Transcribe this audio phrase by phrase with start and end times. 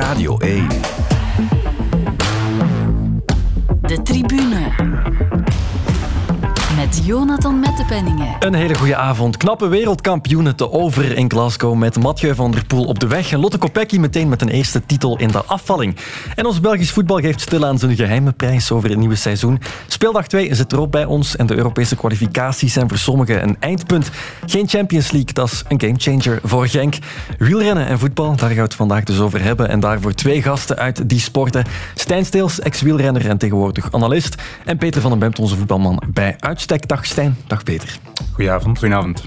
[0.00, 0.66] Radio 1.
[3.86, 5.39] De tribune.
[6.90, 8.36] Met Jonathan Mettepenningen.
[8.38, 9.36] Een hele goede avond.
[9.36, 13.32] Knappe wereldkampioenen te over in Glasgow met Mathieu van der Poel op de weg.
[13.32, 15.96] En Lotte Kopecky meteen met een eerste titel in de afvalling.
[16.34, 19.60] En ons Belgisch voetbal geeft stilaan zijn geheime prijs over het nieuwe seizoen.
[19.86, 24.10] Speeldag 2 zit erop bij ons en de Europese kwalificaties zijn voor sommigen een eindpunt.
[24.46, 26.94] Geen Champions League, dat is een gamechanger voor Genk.
[27.38, 29.68] Wielrennen en voetbal, daar gaan we het vandaag dus over hebben.
[29.68, 31.64] En daarvoor twee gasten uit die sporten.
[31.94, 34.34] Stijn Steels, ex-wielrenner en tegenwoordig analist.
[34.64, 36.78] En Peter van den Bemt, onze voetbalman bij uitstek.
[36.86, 37.98] Dag Stijn, dag Peter.
[38.32, 38.78] Goedenavond.
[38.78, 39.22] Goedenavond.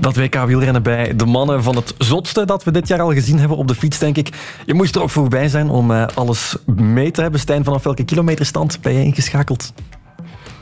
[0.00, 3.38] Dat WK wielrennen bij de mannen van het zotste dat we dit jaar al gezien
[3.38, 4.28] hebben op de fiets, denk ik.
[4.66, 7.40] Je moest er ook voorbij zijn om eh, alles mee te hebben.
[7.40, 9.72] Stijn, vanaf welke kilometerstand ben je ingeschakeld?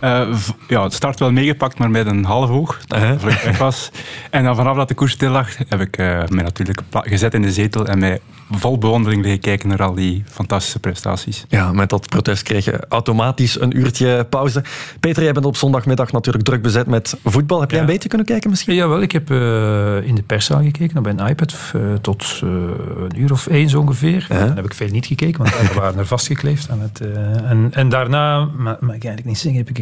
[0.01, 0.34] Uh,
[0.69, 2.81] ja, het start wel meegepakt, maar met een half oog.
[2.87, 3.20] Dat uh -huh.
[3.20, 3.91] weg was.
[4.31, 7.42] En dan vanaf dat de koers stil lag, heb ik uh, mij natuurlijk gezet in
[7.42, 8.20] de zetel en mij
[8.51, 11.45] vol bewondering liggen kijken naar al die fantastische prestaties.
[11.48, 14.62] Ja, met dat protest kreeg je automatisch een uurtje pauze.
[15.00, 17.61] Peter, jij bent op zondagmiddag natuurlijk druk bezet met voetbal.
[17.61, 17.84] Heb jij ja.
[17.84, 18.75] een beetje kunnen kijken misschien?
[18.75, 22.50] Jawel, ik heb uh, in de perszaal gekeken op mijn iPad uh, tot uh,
[22.98, 24.27] een uur of één zo ongeveer.
[24.28, 24.39] -huh.
[24.39, 27.00] Dan heb ik veel niet gekeken, want we waren er vastgekleefd aan het...
[27.45, 29.78] en, en daarna, maar, ik eigenlijk niet zeggen, heb ik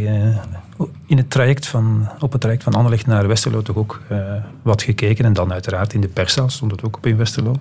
[1.06, 4.00] in het traject van, op het traject van Anderlecht naar Westerlo toch ook
[4.62, 5.24] wat gekeken.
[5.24, 7.56] En dan uiteraard in de perszaal stond het ook op in Westerlo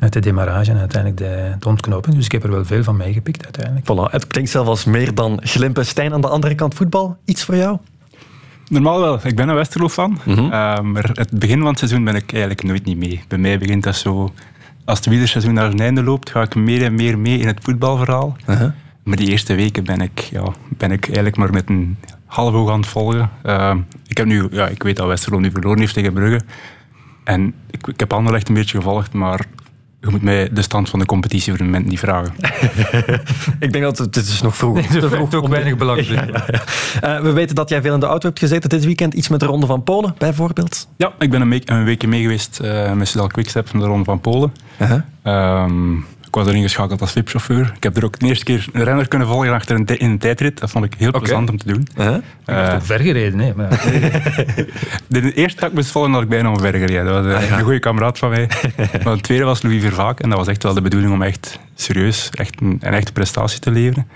[0.00, 2.14] uit de demarrage en uiteindelijk de, de, ontknoping.
[2.14, 3.86] Dus ik heb er wel veel van meegepikt uiteindelijk.
[3.86, 5.86] Voilà, het klinkt zelfs als meer dan glimpen.
[5.86, 7.78] Stijn, aan de andere kant voetbal, iets voor jou?
[8.68, 9.18] Normaal wel.
[9.22, 10.18] Ik ben een Westerlo-fan.
[10.24, 10.44] Mm -hmm.
[10.44, 13.22] uh, maar het begin van het seizoen ben ik eigenlijk nooit niet mee.
[13.28, 14.32] Bij mij begint dat zo...
[14.84, 17.58] Als het wielerseizoen naar zijn einde loopt, ga ik meer en meer mee in het
[17.62, 18.36] voetbalverhaal.
[18.46, 18.70] Uh -huh.
[19.02, 22.70] Maar die eerste weken ben ik, ja, ben ik eigenlijk maar met een half oog
[22.70, 23.30] aan het volgen.
[23.44, 23.74] Uh,
[24.06, 26.40] ik, heb nu, ja, ik weet dat Westerlo nu verloren heeft tegen Brugge.
[27.24, 29.46] En ik, ik heb Anderlecht een beetje gevolgd, maar
[30.00, 32.34] je moet mij de stand van de competitie voor het moment niet vragen.
[33.66, 34.74] ik denk dat het, het is nog vroeg.
[34.74, 35.98] Nee, dat heeft ook weinig belang.
[36.10, 36.44] Ja, ja,
[37.00, 37.18] ja.
[37.18, 39.14] Uh, we weten dat jij veel in de auto hebt gezeten dit weekend.
[39.14, 40.88] Iets met de Ronde van Polen, bijvoorbeeld?
[40.96, 43.86] Ja, ik ben een, week, een weekje mee geweest uh, met Sidal Quickstep van de
[43.86, 44.52] Ronde van Polen.
[44.78, 44.90] Uh
[45.22, 45.64] -huh.
[45.64, 47.72] um, ik was erin geschakeld als VIP-chauffeur.
[47.76, 50.18] Ik heb er ook de eerste keer een renner kunnen volgen achter een in een
[50.18, 50.58] tijdrit.
[50.58, 51.20] Dat vond ik heel okay.
[51.20, 51.88] plezant om te doen.
[51.96, 52.16] Uh -huh.
[52.46, 53.52] uh, uh, ver gereden, hè?
[53.54, 53.68] Maar...
[55.08, 57.04] de eerste dag moest volgen had ik bijna omver gereden.
[57.04, 57.58] Dat was uh, ah, ja.
[57.58, 58.48] een goede kameraad van mij.
[59.04, 60.20] maar de tweede was Louis Vervaak.
[60.20, 63.60] En dat was echt wel de bedoeling om echt serieus echt een, een echte prestatie
[63.60, 64.06] te leveren.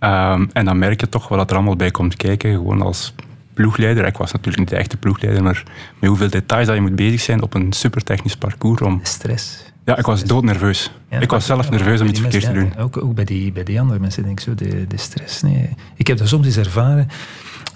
[0.00, 2.52] Um, en dan merk je toch wat er allemaal bij komt kijken.
[2.52, 3.14] Gewoon als
[3.54, 4.06] ploegleider.
[4.06, 5.62] Ik was natuurlijk niet de echte ploegleider, maar
[5.98, 8.80] met hoeveel details dat je moet bezig zijn op een supertechnisch parcours.
[8.80, 9.00] Om...
[9.02, 9.72] Stress.
[9.84, 10.90] Ja, ik was doodnerveus.
[11.10, 12.72] Ja, ik was zelf nerveus om iets verkeerd te doen.
[12.76, 15.42] Ja, ook, ook bij, die, bij die andere mensen denk ik zo, de, de stress.
[15.42, 15.68] Nee.
[15.96, 17.08] Ik heb dat soms eens ervaren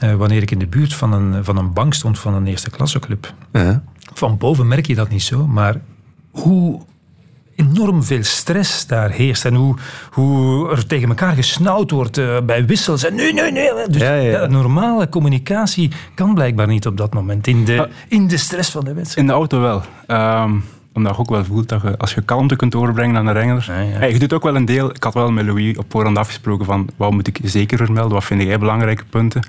[0.04, 2.70] uh, wanneer ik in de buurt van een, van een bank stond van een eerste
[2.70, 3.34] klasseclub.
[3.52, 3.76] Uh-huh.
[4.14, 5.80] Van boven merk je dat niet zo, maar
[6.30, 6.80] hoe
[7.54, 9.76] enorm veel stress daar heerst en hoe,
[10.10, 13.04] hoe er tegen elkaar gesnauwd wordt uh, bij wissels.
[13.04, 13.70] En nee, nee, nee.
[13.88, 14.46] Dus ja, ja.
[14.46, 18.94] normale communicatie kan blijkbaar niet op dat moment in de, in de stress van de
[18.94, 19.18] wedstrijd.
[19.18, 19.82] In de auto wel.
[20.42, 20.64] Um
[20.98, 23.64] omdat je ook wel voelt dat je, als je kalmte kunt overbrengen aan de renner.
[23.66, 23.98] Ja, ja.
[23.98, 24.90] Hey, je doet ook wel een deel.
[24.90, 28.24] Ik had wel met Louis op voorhand afgesproken van wat moet ik zeker vermelden, wat
[28.24, 29.42] vind jij belangrijke punten.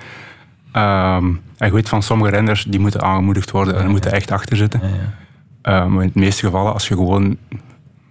[0.74, 4.32] Um, en je weet van sommige renners die moeten aangemoedigd worden en ja, moeten echt
[4.32, 4.82] achter zitten.
[4.84, 7.38] Um, maar in de meeste gevallen, als je gewoon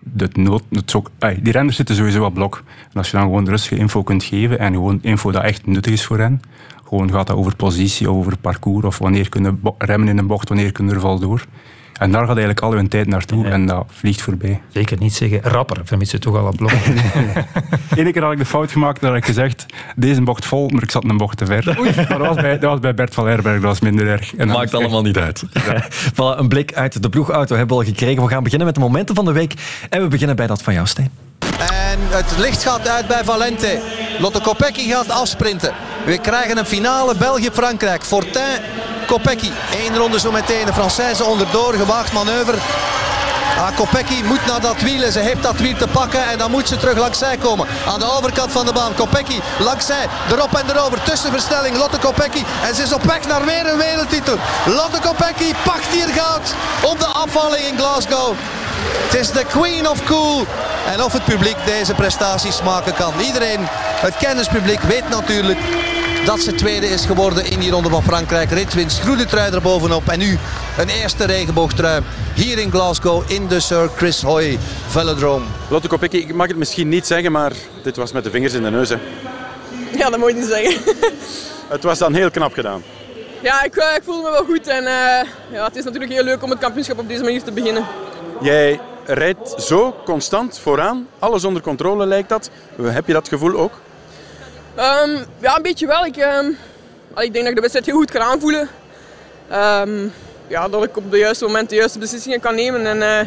[0.01, 2.63] de nood, het ook, ay, die renners zitten sowieso op blok.
[2.93, 5.93] En als je dan gewoon rustige info kunt geven en gewoon info dat echt nuttig
[5.93, 6.41] is voor hen,
[6.89, 10.73] gewoon gaat dat over positie, over parcours of wanneer kunnen remmen in een bocht, wanneer
[10.73, 11.45] kunnen er vol door.
[11.99, 13.51] En daar gaat eigenlijk al hun tijd naartoe ja.
[13.51, 14.61] en dat vliegt voorbij.
[14.73, 16.71] Zeker niet zeggen rapper, vermits ze toch al op blok.
[17.97, 19.67] Eén keer had ik de fout gemaakt dat ik gezegd,
[19.97, 21.77] deze bocht vol, maar ik zat een bocht te ver.
[21.79, 21.91] Oei.
[21.97, 24.35] Maar dat was, bij, dat was bij Bert van Herberg, dat was minder erg.
[24.37, 25.45] En Maakt allemaal niet uit.
[25.53, 25.89] Ja.
[26.15, 28.23] voilà, een blik uit de ploegauto hebben we al gekregen.
[28.23, 29.55] We gaan beginnen met de momenten van de week.
[29.89, 31.28] En we beginnen bij dat van jou, Stijn.
[31.59, 33.81] En het licht gaat uit bij Valente.
[34.19, 35.75] Lotte Kopecky gaat afsprinten.
[36.05, 38.05] We krijgen een finale België-Frankrijk.
[38.05, 38.61] Fortin
[39.07, 39.51] Kopecky.
[39.85, 40.67] Eén ronde zo meteen.
[40.67, 41.75] De Française onderdoor.
[41.75, 42.57] Gewaagd manoeuvre.
[43.77, 46.69] Kopecky moet naar dat wiel en ze heeft dat wiel te pakken en dan moet
[46.69, 47.67] ze terug langs zij komen.
[47.87, 48.95] Aan de overkant van de baan.
[48.95, 50.07] Kopecky langs zij.
[50.31, 51.03] Erop en erover.
[51.03, 51.77] Tussenverstelling.
[51.77, 52.45] Lotte Kopecky.
[52.65, 54.37] En ze is op weg naar weer een wereldtitel.
[54.67, 58.35] Lotte Kopecky pakt hier goud op de afvalling in Glasgow.
[59.05, 60.47] Het is de Queen of Cool.
[60.93, 63.13] En of het publiek deze prestaties maken kan.
[63.21, 63.69] Iedereen,
[64.01, 65.59] het kennispubliek, weet natuurlijk
[66.29, 68.51] dat ze tweede is geworden in die ronde van Frankrijk.
[68.51, 70.09] Ritwinst, groene trui erbovenop.
[70.09, 70.39] En nu
[70.79, 72.03] een eerste regenboogtrui
[72.35, 75.45] hier in Glasgow in de Sir Chris Hoy Velodrome.
[75.71, 77.53] Lotte Kopecky, ik mag het misschien niet zeggen, maar
[77.83, 78.89] dit was met de vingers in de neus.
[78.89, 78.97] Hè.
[79.97, 80.95] Ja, dat moet je niet zeggen.
[81.75, 82.83] het was dan heel knap gedaan.
[83.43, 84.67] Ja, ik, ik voelde me wel goed.
[84.67, 84.91] En uh,
[85.51, 87.87] ja, het is natuurlijk heel leuk om het kampioenschap op deze manier te beginnen.
[88.41, 91.09] Jij rijdt zo constant vooraan.
[91.19, 92.51] Alles onder controle lijkt dat.
[92.83, 93.73] Heb je dat gevoel ook?
[94.79, 96.05] Ehm, ja, een beetje wel.
[96.05, 96.47] Ik, ehm,
[97.17, 98.69] ik denk dat ik de wedstrijd heel goed kan aanvoelen.
[99.49, 100.09] Ehm,
[100.47, 102.87] ja, dat ik op de juiste moment de juiste beslissingen kan nemen.
[102.87, 103.21] En uh,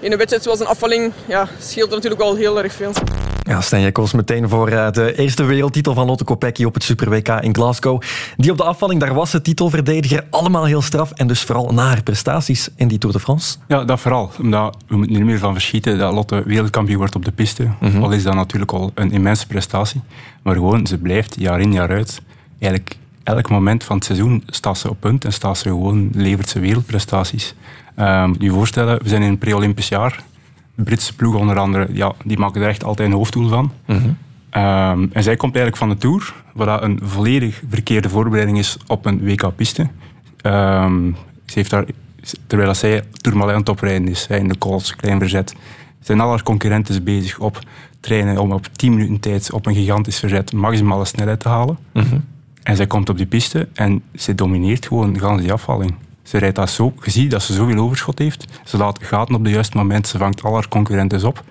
[0.00, 2.92] in een wedstrijd zoals een afvalling ja, scheelt er natuurlijk al heel erg veel.
[3.46, 7.10] Ja, Stijn koos meteen voor eh, de eerste wereldtitel van Lotte Kopecky op het Super
[7.10, 8.02] WK in Glasgow.
[8.36, 10.24] Die op de afvalling, daar was de titelverdediger.
[10.30, 13.56] Allemaal heel straf en dus vooral na haar prestaties in die Tour de France.
[13.68, 14.30] Ja, dat vooral.
[14.40, 17.68] Omdat we moeten niet meer van verschieten dat Lotte wereldkampioen wordt op de piste.
[17.80, 20.00] Mm Al is dat natuurlijk al een immense prestatie.
[20.42, 22.22] Maar gewoon, ze blijft jaar in jaar uit.
[22.58, 26.48] Eigenlijk elk moment van het seizoen staat ze op punt en staat ze gewoon, levert
[26.48, 27.54] ze wereldprestaties.
[27.98, 30.22] Um, moet je voorstellen, we zijn in een pre-Olympisch jaar
[30.74, 33.72] Britse ploeg onder andere, ja, die maken er echt altijd een hoofddoel van.
[33.86, 33.98] Mhm.
[34.50, 39.06] Ehm, en zij komt eigenlijk van de Tour, wat een volledig verkeerde voorbereiding is op
[39.06, 39.88] een WK-piste.
[40.40, 41.10] Ehm,
[41.46, 41.84] ze heeft daar,
[42.46, 45.54] terwijl zij Tourmalet aan het oprijden is, in de Cols, Klein Verzet,
[46.00, 47.58] zijn al haar concurrenten bezig op
[48.00, 51.78] trainen om op 10 minuten tijd op een gigantisch verzet maximale snelheid te halen.
[51.92, 52.18] Mhm.
[52.62, 55.94] En zij komt op die piste en ze domineert gewoon de hele afvalling.
[56.24, 58.44] Ze rijdt dat zo, je ziet dat ze zoveel overschot heeft.
[58.64, 61.44] Ze laat gaten op de juiste moment, ze vangt al haar concurrenten op.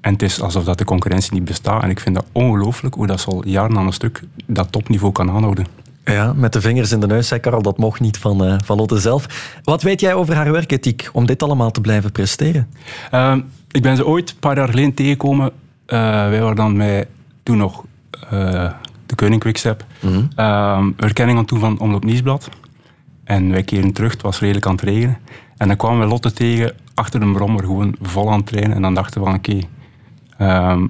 [0.00, 1.82] En het is alsof dat de concurrentie niet bestaat.
[1.82, 5.12] En ik vind dat ongelooflijk hoe dat ze al jaren aan een stuk dat topniveau
[5.12, 5.66] kan aanhouden.
[6.04, 8.76] Ja, met de vingers in de neus, zei Karel, dat mocht niet van, uh, van
[8.76, 9.52] Lotte zelf.
[9.62, 12.68] Wat weet jij over haar werkethiek om dit allemaal te blijven presteren?
[13.10, 13.40] Ehm,
[13.70, 15.46] ik ben ze ooit een paar jaar geleden tegengekomen.
[15.46, 15.98] Uh,
[16.28, 17.08] wij waren dan met
[17.42, 17.84] toen nog
[18.24, 18.70] uh,
[19.06, 19.84] de Koning Quickstep.
[20.00, 20.94] Mm -hmm.
[20.96, 22.48] herkenning aan toen van Omloop Nieuwsblad.
[23.28, 25.18] En wij keren terug, het was redelijk aan het regenen.
[25.56, 28.76] En dan kwamen we Lotte tegen achter een brommer, gewoon vol aan het trainen.
[28.76, 29.58] En dan dachten we van oké,
[30.38, 30.86] ehm,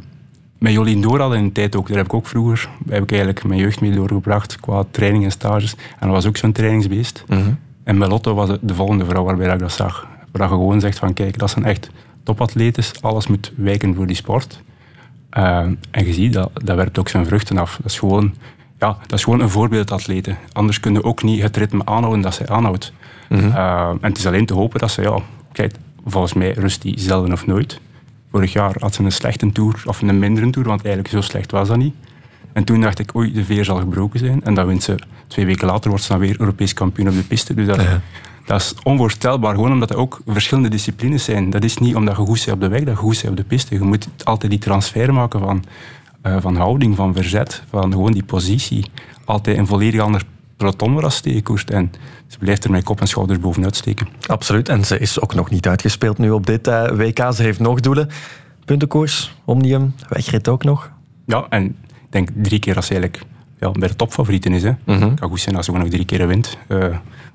[0.58, 3.44] met Jolien Door in de tijd ook, daar heb ik ook vroeger, heb ik eigenlijk
[3.44, 5.74] mijn jeugd mee doorgebracht qua training en stages.
[5.74, 7.24] En dat was ook zo'n trainingsbeest.
[7.28, 7.50] Mhm.
[7.84, 10.06] En met Lotte was het de volgende vrouw waarbij ik dat zag.
[10.32, 11.90] Waar je gewoon zegt van kijk, dat zijn echt
[12.22, 14.62] topatletes, alles moet wijken voor die sport.
[15.30, 17.76] Ehm, en je ziet, dat, dat werpt ook zijn vruchten af.
[17.76, 18.34] Dat is gewoon
[18.78, 20.36] ja, dat is gewoon een voorbeeldatlete.
[20.52, 22.92] Anders kunnen ook niet het ritme aanhouden dat zij aanhoudt.
[23.28, 23.50] Mhm.
[23.50, 25.18] Eh, en het is alleen te hopen dat ze, ja,
[25.52, 25.74] kijk,
[26.06, 27.80] volgens mij rust die zelden of nooit.
[28.30, 31.50] Vorig jaar had ze een slechte tour, of een mindere tour, want eigenlijk zo slecht
[31.50, 31.94] was dat niet.
[32.52, 34.44] En toen dacht ik, oei, de veer zal gebroken zijn.
[34.44, 34.94] En dan wint ze,
[35.26, 37.54] twee weken later wordt ze dan weer Europees kampioen op de piste.
[37.54, 37.80] Dus dat,
[38.46, 41.50] dat is onvoorstelbaar, gewoon omdat er ook verschillende disciplines zijn.
[41.50, 43.36] Dat is niet omdat je goed bent op de weg, dat je goed bent op
[43.36, 43.74] de piste.
[43.74, 45.64] Je moet altijd die transfer maken van
[46.40, 48.84] van houding, van verzet, van gewoon die positie.
[49.24, 50.22] Altijd een volledig ander
[50.56, 51.42] peloton waar ze.
[51.66, 51.92] En
[52.26, 54.08] ze blijft er met kop en schouders bovenuit steken.
[54.26, 54.68] Absoluut.
[54.68, 57.32] En ze is ook nog niet uitgespeeld nu op dit uh, eh, WK.
[57.34, 58.08] Ze heeft nog doelen.
[58.64, 60.90] Puntenkoers, Omnium, wegrit ook nog.
[61.26, 61.74] Ja, en ik
[62.10, 63.24] denk drie keer als ze eigenlijk
[63.60, 64.62] ja, bij de topfavorieten is.
[64.62, 64.72] Hè.
[64.84, 66.58] Mm Het kan goed zijn als ze gewoon nog drie keer wint.
[66.68, 66.78] Uh,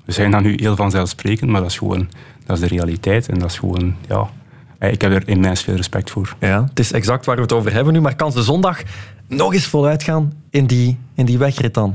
[0.04, 2.08] we zijn dan nu heel vanzelfsprekend, maar dat is gewoon
[2.46, 3.28] dat is de realiteit.
[3.28, 4.30] En dat is gewoon, ja,
[4.78, 6.36] ik heb er immens veel respect voor.
[6.40, 8.00] Ja, het is exact waar we het over hebben nu.
[8.00, 8.82] Maar kan ze zondag
[9.28, 11.94] nog eens voluit gaan in die, in die wegrit dan?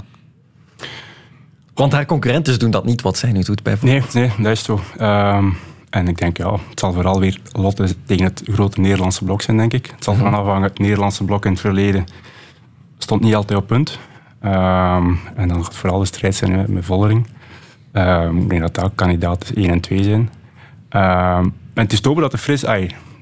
[1.73, 4.13] Want haar concurrenten doen dat niet wat zij nu doet bijvoorbeeld.
[4.13, 4.79] Nee, nee dat is zo.
[4.97, 5.49] Ehm,
[5.89, 9.57] en ik denk, ja, het zal vooral weer Lotte tegen het grote Nederlandse blok zijn,
[9.57, 9.91] denk ik.
[9.95, 12.05] Het zal vanaf afhangen, het Nederlandse blok in het verleden
[12.97, 13.99] stond niet altijd op punt.
[14.43, 17.27] Um, en dan gaat vooral de strijd zijn met, met Vollering.
[17.93, 20.29] Um, ik denk dat dat kandidaat 1 en 2 zijn.
[21.79, 22.61] En het is te dat de fris,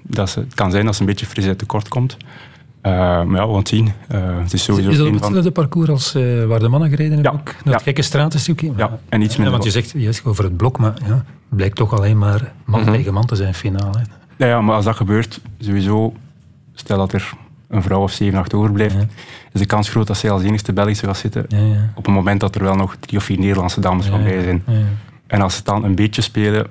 [0.01, 2.17] dat ze, het kan zijn dat ze een beetje frisheid tekort komt.
[2.17, 3.85] Uh, maar ja, we gaan het zien.
[4.11, 5.51] Uh, het is sowieso is dat hetzelfde van...
[5.51, 7.31] parcours als uh, waar de mannen gereden hebben?
[7.31, 7.55] Ja, ook?
[7.63, 7.79] Dat ja.
[7.79, 8.71] gekke straatstukje?
[8.77, 9.51] Ja, en iets minder.
[9.51, 12.79] want je zegt juist over het blok, maar ja, het blijkt toch alleen maar man
[12.79, 12.95] mm -hmm.
[12.95, 13.99] tegen man te zijn finale.
[14.37, 16.13] Ja, ja, maar als dat gebeurt, sowieso,
[16.73, 17.33] stel dat er
[17.67, 19.05] een vrouw of zeven, acht overblijft, ja.
[19.53, 21.45] is de kans groot dat zij als enigste Belgische gaat zitten.
[21.47, 21.91] Ja, ja.
[21.95, 24.63] Op een moment dat er wel nog drie of vier Nederlandse dames van bij zijn.
[25.27, 26.67] En als ze dan een beetje spelen,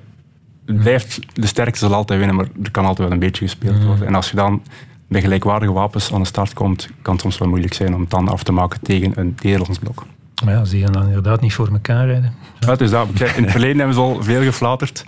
[0.75, 4.07] blijft, de sterkste zal altijd winnen, maar er kan altijd wel een beetje gespeeld worden.
[4.07, 4.61] En als je dan
[5.07, 8.09] met gelijkwaardige wapens aan de start komt, kan het soms wel moeilijk zijn om het
[8.09, 10.05] dan af te maken tegen een Nederlands blok.
[10.45, 12.33] Maar ja, zie je dan inderdaad niet voor elkaar rijden.
[12.59, 13.07] Ja, dat.
[13.35, 15.05] In het verleden hebben ze al veel geflaterd.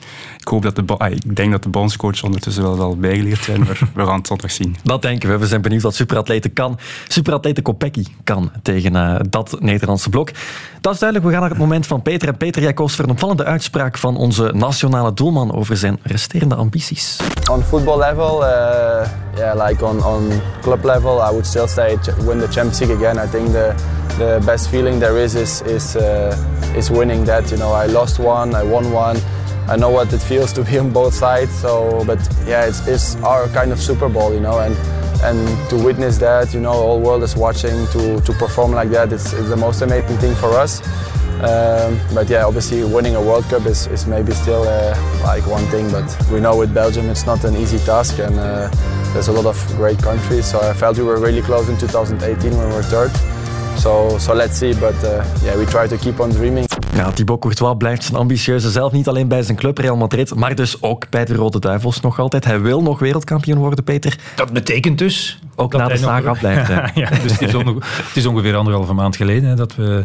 [0.50, 3.60] Ik, hoop dat de, ah, ik denk dat de bondscoach ondertussen wel zal bijgeleerd zijn,
[3.60, 4.76] maar we gaan het zondag zien.
[4.84, 5.38] Dat denken we.
[5.38, 6.78] We zijn benieuwd wat superatleten kan.
[7.08, 10.30] Superatleten Kopecky kan tegen uh, dat Nederlandse blok.
[10.82, 11.30] Dat is duidelijk.
[11.30, 12.28] We gaan naar het moment van Peter.
[12.28, 16.56] En Peter, jij koos voor een opvallende uitspraak van onze nationale doelman over zijn resterende
[16.56, 17.18] ambities.
[17.52, 18.48] On football level, uh,
[19.36, 20.30] yeah, like on, on
[20.62, 23.26] club level, I would still say win the Champions League again.
[23.26, 23.74] I think the
[24.18, 27.50] the best feeling there is is is, uh, is winning that.
[27.50, 29.18] You know, I lost one, I won one.
[29.70, 31.54] I know what it feels to be on both sides.
[31.54, 34.76] So, but yeah, it's, it's our kind of Super Bowl, you know, and
[35.22, 39.14] and to witness that, you know, all world is watching to to perform like that.
[39.14, 40.82] It's, it's the most amazing thing for us.
[41.40, 45.66] Um, but yeah, obviously winning a World Cup is, is maybe still uh, like one
[45.68, 48.70] thing, but we know with Belgium it's not an easy task and uh,
[49.14, 50.46] there's a lot of great countries.
[50.52, 53.12] So I felt we were really close in 2018 when we were third.
[53.80, 56.68] So, so let's see, but uh, yeah, we try to keep on dreaming.
[56.94, 60.56] Ja, Thibaut Courtois blijft zijn ambitieuze zelf niet alleen bij zijn club Real Madrid, maar
[60.56, 62.46] dus ook bij de Rode Duivels nog altijd.
[62.46, 64.18] Hij wil nog wereldkampioen worden, Peter.
[64.36, 66.68] Dat betekent dus ook na de saga blijft.
[66.68, 70.04] ja, dus het, is het is ongeveer anderhalve maand geleden dat we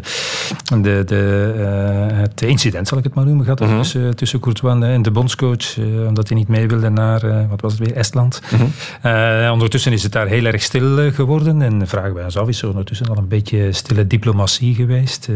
[0.81, 4.83] de, de, uh, het incident, zal ik het maar noemen, gehad mm tussen, tussen Courtois
[4.83, 7.95] en de bondscoach, uh, omdat hij niet mee wilde naar, uh, wat was het weer,
[7.95, 8.41] Estland.
[8.49, 9.51] -hmm.
[9.51, 12.69] ondertussen is het daar heel erg stil geworden en vragen wij ons af, is er
[12.69, 15.29] ondertussen al een beetje stille diplomatie geweest?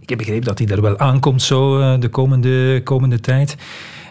[0.00, 3.56] ik heb begrepen dat hij er wel aankomt zo de komende, komende tijd.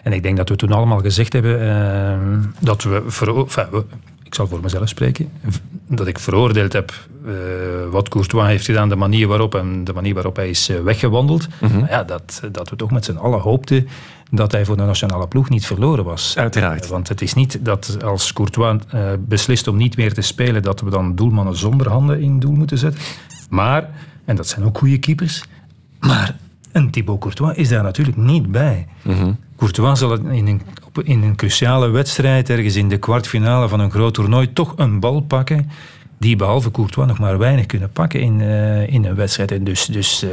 [0.02, 3.84] En ik denk dat we toen allemaal gezegd hebben dat we, voor, enfin, we
[4.28, 5.30] ik zal voor mezelf spreken,
[5.86, 6.92] dat ik veroordeeld heb
[7.26, 7.32] uh,
[7.90, 11.46] wat Courtois heeft gedaan, de manier waarop en de manier waarop hij is uh, weggewandeld.
[11.60, 13.88] Mm ja, dat, dat we toch met z'n allen hoopten
[14.30, 16.36] dat hij voor de nationale ploeg niet verloren was.
[16.36, 16.84] Uiteraard.
[16.84, 18.82] Uh, want het is niet dat als Courtois
[19.18, 22.78] beslist om niet meer te spelen, dat we dan doelmannen zonder handen in doel moeten
[22.78, 23.00] zetten.
[23.50, 23.90] Maar,
[24.24, 25.44] en dat zijn ook goede keepers,
[26.00, 26.36] maar
[26.72, 28.86] een Thibaut Courtois is daar natuurlijk niet bij.
[29.02, 30.62] Mm Courtois zal in een,
[31.02, 35.20] in een cruciale wedstrijd, ergens in de kwartfinale van een groot toernooi, toch een bal
[35.20, 35.70] pakken
[36.18, 39.52] die behalve Courtois nog maar weinig kunnen pakken in, uh, in een wedstrijd.
[39.52, 40.30] En dus, dus uh,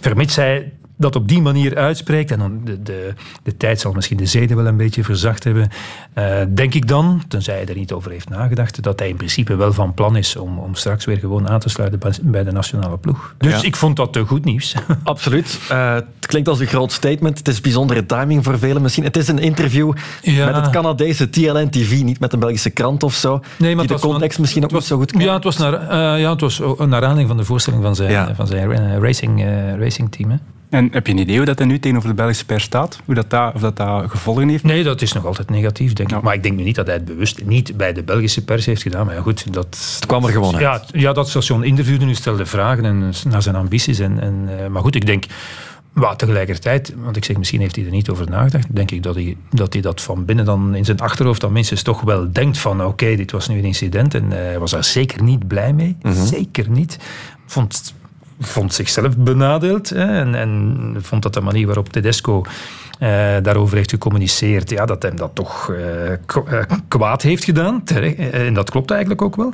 [0.00, 4.16] vermits hij dat op die manier uitspreekt, en dan de, de, de tijd zal misschien
[4.16, 5.68] de zeden wel een beetje verzacht hebben,
[6.14, 9.56] uh, denk ik dan, tenzij hij er niet over heeft nagedacht, dat hij in principe
[9.56, 12.98] wel van plan is om, om straks weer gewoon aan te sluiten bij de nationale
[12.98, 13.34] ploeg.
[13.38, 13.66] Dus ja.
[13.66, 14.74] ik vond dat uh, goed nieuws.
[15.02, 15.58] Absoluut.
[15.72, 17.38] Uh, het klinkt als een groot statement.
[17.38, 19.04] Het is bijzondere timing voor velen misschien.
[19.04, 20.46] Het is een interview ja.
[20.46, 23.40] met het Canadese TLN TV, niet met een Belgische krant of zo.
[23.58, 25.22] Nee, maar die de context van, misschien ook niet zo goed kent.
[25.22, 28.34] Ja, het was naar, ja, het was naar aanleiding van de voorstelling van zijn, ja.
[28.34, 29.44] van zijn racing,
[29.78, 30.30] racing team.
[30.30, 30.36] Hè.
[30.70, 33.00] En heb je een idee hoe dat er nu tegenover de Belgische pers staat?
[33.04, 34.64] Hoe dat, dat, of dat, dat gevolgen heeft?
[34.64, 36.20] Nee, dat is nog altijd negatief, denk ik.
[36.20, 38.82] Maar ik denk nu niet dat hij het bewust niet bij de Belgische pers heeft
[38.82, 39.06] gedaan.
[39.06, 39.94] Maar ja, goed, dat...
[39.94, 40.88] Het kwam er gewoon uit.
[40.92, 43.98] Ja, ja, dat station interviewde nu, stelde vragen en, naar zijn ambities.
[43.98, 45.24] En, en, maar goed, ik denk...
[45.92, 49.14] Maar tegelijkertijd, want ik zeg misschien heeft hij er niet over nagedacht, denk ik dat
[49.14, 52.58] hij dat, hij dat van binnen dan in zijn achterhoofd dan minstens toch wel denkt
[52.58, 55.96] van oké, dit was nu een incident en hij was daar zeker niet blij mee.
[56.02, 56.26] Mm -hmm.
[56.26, 56.98] Zeker niet.
[57.46, 57.94] Vond
[58.40, 62.42] vond zichzelf benadeeld hè, en, en, vond dat de manier waarop Tedesco
[63.00, 63.08] uh,
[63.42, 65.78] daarover heeft gecommuniceerd, ja, dat hem dat toch uh,
[66.88, 67.82] kwaad heeft gedaan.
[68.32, 69.52] En dat klopt eigenlijk ook wel.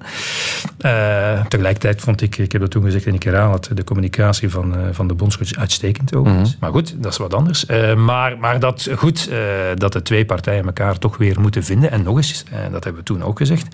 [0.81, 4.51] Uh, tegelijkertijd vond ik, ik heb dat toen gezegd en ik herhaal het, de communicatie
[4.51, 6.13] van, van de bondscoach uitstekend.
[6.13, 6.45] Mm -hmm.
[6.61, 7.67] Maar goed, dat is wat anders.
[7.97, 9.31] maar, maar dat, goed,
[9.75, 11.91] dat de twee partijen elkaar toch weer moeten vinden.
[11.91, 13.67] En nog eens, dat hebben we toen ook gezegd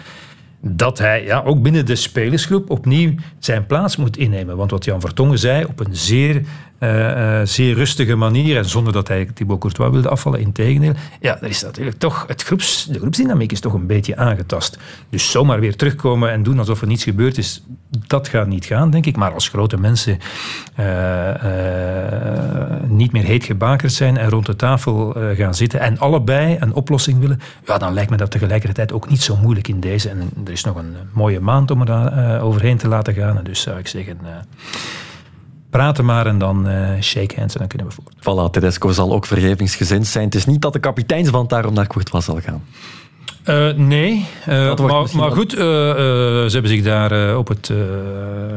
[0.61, 4.57] dat hij ja, ook binnen de spelersgroep opnieuw zijn plaats moet innemen.
[4.57, 6.43] Want wat Jan Vertongen zei, op een zeer
[6.81, 10.93] uh, zeer rustige manier en zonder dat hij Thibaut Courtois wilde afvallen, in tegendeel.
[11.21, 14.79] Ja, er is natuurlijk toch, het groeps, de groepsdynamiek is toch een beetje aangetast.
[15.11, 17.63] Dus zomaar weer terugkomen en doen alsof er niets gebeurd is,
[18.07, 19.17] dat gaat niet gaan, denk ik.
[19.17, 20.19] Maar als grote mensen
[20.81, 20.87] uh,
[22.87, 27.21] niet meer heet gebakerd zijn en rond de tafel gaan zitten en allebei een oplossing
[27.21, 30.09] willen, ja, dan lijkt me dat tegelijkertijd ook niet zo moeilijk in deze.
[30.09, 33.41] En er is nog een mooie maand om er overheen te laten gaan.
[33.43, 34.19] Dus zou ik zeggen
[35.71, 38.15] praten maar en dan uh, shake hands en dan kunnen we voort.
[38.19, 40.25] Voilà, Tedesco zal ook vergevingsgezind zijn.
[40.25, 42.63] Het is niet dat de kapiteinsband daarom naar Courtois zal gaan.
[43.45, 47.73] Uh, nee, uh, maar, maar, goed, ze hebben zich daar op het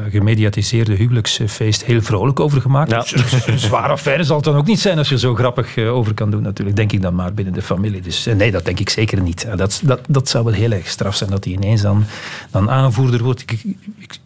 [0.10, 2.92] gemediatiseerde huwelijksfeest heel vrolijk over gemaakt.
[2.92, 3.00] Ja.
[3.00, 5.78] Dus een zware affaire zal het dan ook niet zijn als je er zo grappig
[5.78, 6.78] over kan doen natuurlijk.
[6.78, 8.02] Denk ik dan maar binnen de familie.
[8.02, 9.48] Dus nee, dat denk ik zeker niet.
[9.56, 12.06] dat, dat, dat zou wel heel erg straf zijn dat hij ineens dan,
[12.52, 13.42] dan aanvoerder wordt.
[13.42, 13.52] Ik,
[13.98, 14.20] ik,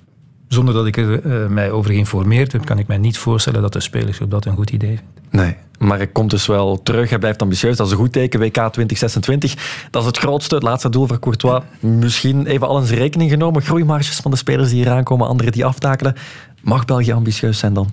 [0.47, 3.73] zonder dat ik er uh, mij over geïnformeerd heb, kan ik mij niet voorstellen dat
[3.73, 5.17] de spelersgroep dat een goed idee vindt.
[5.29, 7.09] Nee, maar hij komt dus wel terug.
[7.09, 7.77] Hij blijft ambitieus.
[7.77, 8.39] Dat is een goed teken.
[8.39, 9.87] WK 2026.
[9.91, 11.63] Dat is het grootste, het laatste doel voor Courtois.
[11.79, 13.61] Misschien even al eens rekening genomen.
[13.61, 16.15] Groeimarges van de spelers die hier aankomen, anderen die aftakelen.
[16.61, 17.89] Mag België ambitieus zijn dan?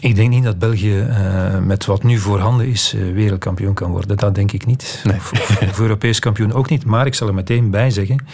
[0.00, 4.16] Ik denk niet dat België uh, met wat nu voorhanden is uh, wereldkampioen kan worden.
[4.16, 5.00] Dat denk ik niet.
[5.04, 5.16] Nee.
[5.16, 6.84] Of, of, of Europees kampioen ook niet.
[6.84, 8.24] Maar ik zal er meteen bij zeggen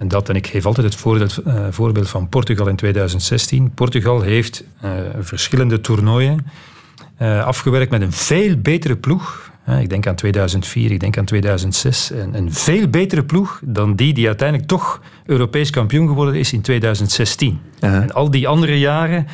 [0.00, 3.70] en, dat, en ik geef altijd het voorbeeld, uh, voorbeeld van Portugal in 2016.
[3.74, 4.90] Portugal heeft uh,
[5.20, 6.46] verschillende toernooien
[7.22, 9.50] uh, afgewerkt met een veel betere ploeg.
[9.80, 12.10] ik denk aan 2004, ik denk aan 2006.
[12.10, 16.60] Een, een, veel betere ploeg dan die die uiteindelijk toch Europees kampioen geworden is in
[16.60, 17.60] 2016.
[17.80, 17.94] -huh.
[17.94, 19.26] En al die andere jaren...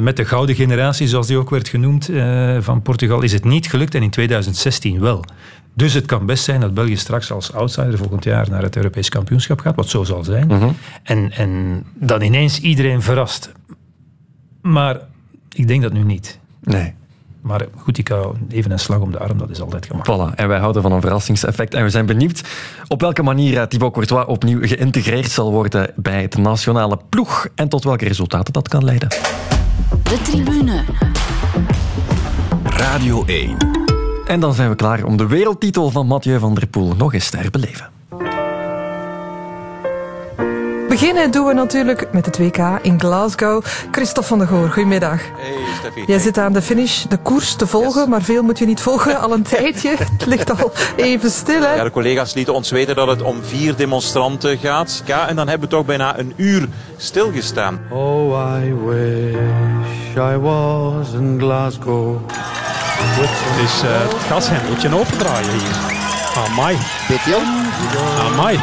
[0.00, 2.10] met de gouden generatie, zoals die ook werd genoemd,
[2.60, 5.24] van Portugal, is het niet gelukt en in 2016 wel.
[5.74, 9.08] Dus het kan best zijn dat België straks als outsider volgend jaar naar het Europees
[9.08, 10.46] kampioenschap gaat, wat zo zal zijn.
[10.46, 10.76] Mm -hmm.
[11.02, 13.52] en, en dan ineens iedereen verrast.
[14.62, 15.00] Maar
[15.52, 16.38] Ik denk dat nu niet.
[16.60, 16.94] Nee.
[17.40, 20.32] Maar goed, ik hou even een slag om de arm, dat is altijd gemakkelijk.
[20.32, 21.74] Voilà, en wij houden van een verrassingseffect.
[21.74, 22.42] En we zijn benieuwd
[22.88, 27.68] op welke manier eh, Thibaut Courtois opnieuw geïntegreerd zal worden bij het nationale ploeg en
[27.68, 29.08] tot welke resultaten dat kan leiden.
[30.02, 30.84] De tribune.
[32.64, 33.83] Radio 1.
[34.26, 37.30] En dan zijn we klaar om de wereldtitel van Mathieu van der Poel nog eens
[37.30, 37.92] te herbeleven.
[40.88, 43.64] Beginnen doen we natuurlijk met het WK in Glasgow.
[43.90, 45.20] Christophe van der Goor, goedemiddag.
[45.36, 46.04] Hey Steffi.
[46.06, 49.20] Jij zit aan de finish de koers te volgen, maar veel moet je niet volgen.
[49.20, 49.88] Al een tijdje.
[49.98, 51.74] Het ligt al even stil, hè?
[51.74, 55.02] Ja, de collega's lieten ons weten dat het om vier demonstranten gaat.
[55.06, 57.80] Ja, en dan hebben we toch bijna een uur stilgestaan.
[57.90, 62.16] Oh, I wish I was in Glasgow.
[63.06, 66.02] Het is uh, het gashendeltje opendraaien hier.
[66.36, 66.76] Amai.
[67.08, 67.38] Betjo?
[68.18, 68.60] Amai.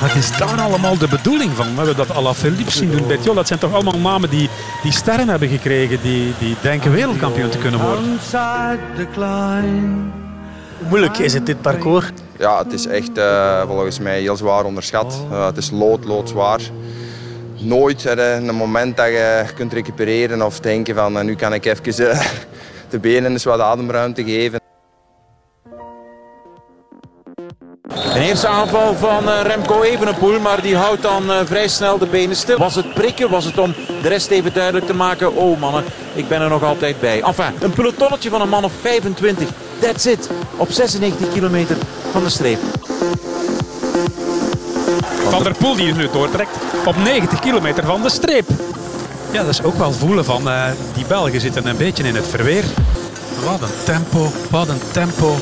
[0.00, 1.66] Wat is daar allemaal de bedoeling van?
[1.66, 3.06] We hebben dat à la Philippe zien doen.
[3.06, 4.48] Betjo, dat zijn toch allemaal namen die,
[4.82, 8.18] die sterren hebben gekregen, die, die denken wereldkampioen te kunnen worden.
[10.78, 12.06] Hoe moeilijk is het, dit parcours?
[12.38, 15.20] Ja, het is echt uh, volgens mij heel zwaar onderschat.
[15.32, 16.60] Uh, het is lood, loodzwaar.
[17.58, 22.04] Nooit er een moment dat je kunt recupereren of denken van nu kan ik even
[22.04, 22.20] uh,
[22.90, 24.60] de benen eens wat ademruimte geven.
[28.14, 32.06] Een eerste aanval van uh, Remco Evenepoel, maar die houdt dan uh, vrij snel de
[32.06, 32.58] benen stil.
[32.58, 33.30] Was het prikken?
[33.30, 35.36] Was het om de rest even duidelijk te maken?
[35.36, 37.22] Oh mannen, ik ben er nog altijd bij.
[37.22, 39.48] Enfin, een pelotonnetje van een man of 25.
[39.80, 40.30] That's it.
[40.56, 41.76] Op 96 kilometer
[42.10, 42.58] van de streep.
[45.28, 48.48] Van der Poel die het nu doortrekt op 90 kilometer van de streep.
[49.32, 52.26] Ja, dat is ook wel voelen van uh, die Belgen zitten een beetje in het
[52.26, 52.64] verweer.
[53.44, 55.36] Wat een tempo, wat een tempo.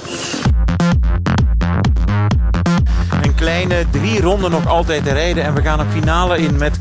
[3.22, 6.78] Een kleine drie ronden nog altijd te rijden en we gaan een finale in met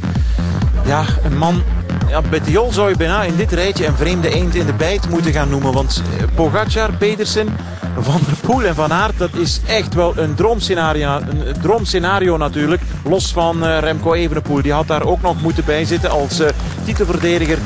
[0.85, 1.63] ja, een man
[2.07, 5.31] ja, Bettiol zou je bijna in dit rijtje een vreemde eend in de bijt moeten
[5.31, 5.73] gaan noemen.
[5.73, 6.01] Want
[6.35, 7.47] Pogacar, Pedersen,
[7.99, 12.81] Van der Poel en Van Aert, dat is echt wel een droomscenario, een droomscenario natuurlijk.
[13.03, 16.47] Los van uh, Remco Evenepoel, die had daar ook nog moeten bij zitten als uh,
[16.85, 17.57] titelverdediger.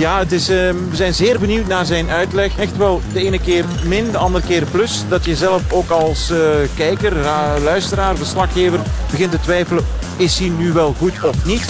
[0.00, 2.58] Ja, het is, uh, we zijn zeer benieuwd naar zijn uitleg.
[2.58, 5.02] Echt wel de ene keer min, de andere keer plus.
[5.08, 6.32] Dat je zelf ook als
[6.76, 7.12] kijker,
[7.62, 9.86] luisteraar, verslaggever begint te twijfelen.
[10.16, 11.66] Is hij nu wel goed of niet?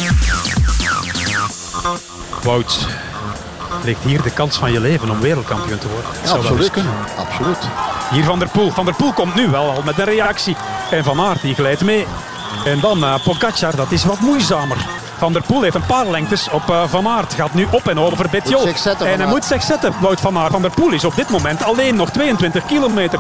[2.43, 2.87] Wout,
[3.85, 6.11] ligt hier de kans van je leven om wereldkampioen te worden?
[6.25, 6.71] Ja, absoluut.
[6.71, 6.93] kunnen.
[7.17, 7.59] absoluut.
[8.11, 8.71] Hier Van der Poel.
[8.71, 10.57] Van der Poel komt nu wel al met de reactie.
[10.91, 12.07] En Van Aert die glijdt mee.
[12.65, 14.77] En dan uh, Pogacar, dat is wat moeizamer.
[15.21, 17.35] Van der Poel heeft een paar lengtes op uh, Van Aert.
[17.35, 18.65] Gaat nu op en over Betjo.
[18.99, 19.95] En hij moet zich zetten.
[20.01, 20.53] Wout van Aert.
[20.53, 23.19] Van der Poel is op dit moment alleen nog 22 kilometer.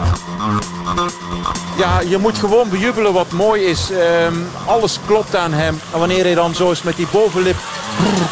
[1.76, 3.90] Ja, je moet gewoon bejubelen wat mooi is.
[3.90, 5.80] Um, alles klopt aan hem.
[5.92, 7.56] En wanneer hij dan zo eens met die bovenlip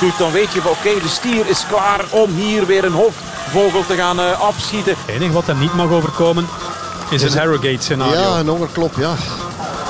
[0.00, 3.86] doet, dan weet je, oké, okay, de stier is klaar om hier weer een hoofdvogel
[3.86, 4.94] te gaan uh, afschieten.
[5.06, 6.48] Het enige wat hem niet mag overkomen
[7.10, 8.20] is een Harrogate scenario.
[8.20, 9.14] Ja, een hongerklop, ja.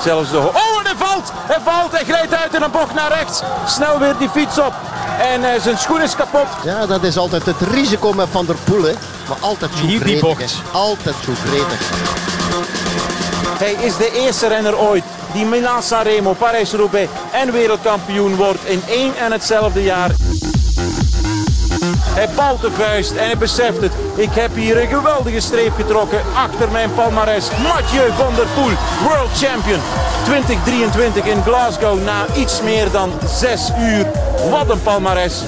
[0.02, 0.38] Zelfs de...
[0.38, 0.67] Oh,
[1.64, 1.90] hij valt!
[1.90, 3.42] Hij hij glijdt uit in een bocht naar rechts.
[3.66, 4.72] Snel weer die fiets op.
[5.20, 6.46] En uh, zijn schoen is kapot.
[6.64, 8.82] Ja, dat is altijd het risico met Van der Poel.
[8.82, 8.92] Hè.
[9.28, 10.54] Maar altijd zo Hier die bocht.
[10.72, 11.80] Altijd zo gretig.
[13.58, 19.16] Hij is de eerste renner ooit die Milan Sanremo, Parijs-Roubaix en wereldkampioen wordt in één
[19.16, 20.10] en hetzelfde jaar.
[22.18, 23.92] Hij balt de vuist en hij beseft het.
[24.16, 27.50] Ik heb hier een geweldige streep getrokken achter mijn palmares.
[27.62, 28.72] Mathieu van der Poel,
[29.08, 29.80] world champion
[30.24, 34.06] 2023 in Glasgow na iets meer dan zes uur.
[34.50, 35.42] Wat een palmares.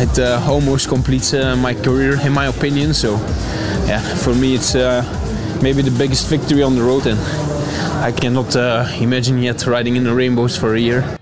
[0.00, 2.94] It uh, almost completes uh, my career in my opinion.
[2.94, 3.18] So
[3.86, 5.02] yeah, for me it's uh,
[5.60, 7.18] maybe the biggest victory on the road and
[8.08, 8.54] I cannot
[9.00, 11.19] imagine yet riding in the rainbows for a year.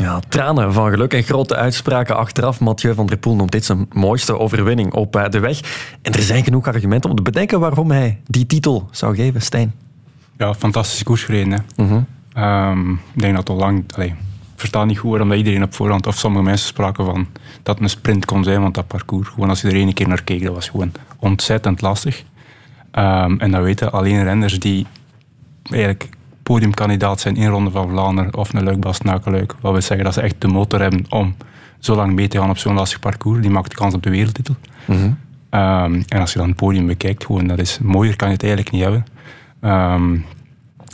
[0.00, 2.60] Ja, tranen van geluk en grote uitspraken achteraf.
[2.60, 5.60] Mathieu van der Poel noemt dit zijn mooiste overwinning op de weg.
[6.02, 9.74] En er zijn genoeg argumenten om te bedenken waarom hij die titel zou geven, Stijn.
[10.36, 11.52] Ja, fantastische koers gereden.
[11.52, 11.84] Hè.
[11.84, 12.00] Mhm.
[12.38, 13.84] Um, ik denk dat al lang...
[13.94, 14.16] Allee, ik
[14.56, 17.26] versta niet goed waarom iedereen op voorhand, of sommige mensen spraken van
[17.62, 20.08] dat het een sprint kon zijn, want dat parcours, gewoon als je er één keer
[20.08, 22.24] naar keek, dat was gewoon ontzettend lastig.
[22.92, 24.86] Um, en dat weten alleen renners die
[25.70, 26.08] eigenlijk
[26.50, 29.54] podiumkandidaat zijn in Ronde van Vlaanderen of een leuk Bastenaken-Luik.
[29.60, 31.34] Wat wil zeggen dat ze echt de motor hebben om
[31.78, 33.40] zo lang mee te gaan op zo'n lastig parcours.
[33.40, 34.54] Die maakt de kans op de wereldtitel.
[34.84, 35.18] Mm -hmm.
[35.60, 38.42] um, en als je dan het podium bekijkt, gewoon, dat is, mooier kan je het
[38.42, 39.04] eigenlijk niet hebben.
[39.94, 40.24] Um,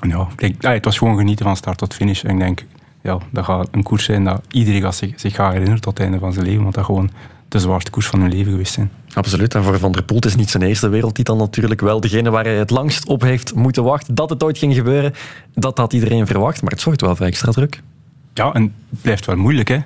[0.09, 2.25] ja, ik, ja, het was gewoon genieten van start tot finish.
[2.25, 2.65] En ik denk,
[3.03, 6.19] ja, dat gaat een koers zijn dat iedereen zich, zich gaat herinneren tot het einde
[6.19, 6.63] van zijn leven.
[6.63, 7.11] Want dat gewoon
[7.49, 8.91] de zwaarste koers van hun leven geweest zijn.
[9.15, 9.55] Absoluut.
[9.55, 12.57] En voor Van der Poel is niet zijn eerste wereldtitel natuurlijk wel degene waar hij
[12.57, 14.15] het langst op heeft moeten wachten.
[14.15, 15.13] Dat het ooit ging gebeuren,
[15.55, 16.63] dat had iedereen verwacht.
[16.63, 17.83] Maar het zorgt wel voor extra druk.
[18.35, 19.69] Ja, en het blijft wel moeilijk.
[19.69, 19.79] Hè?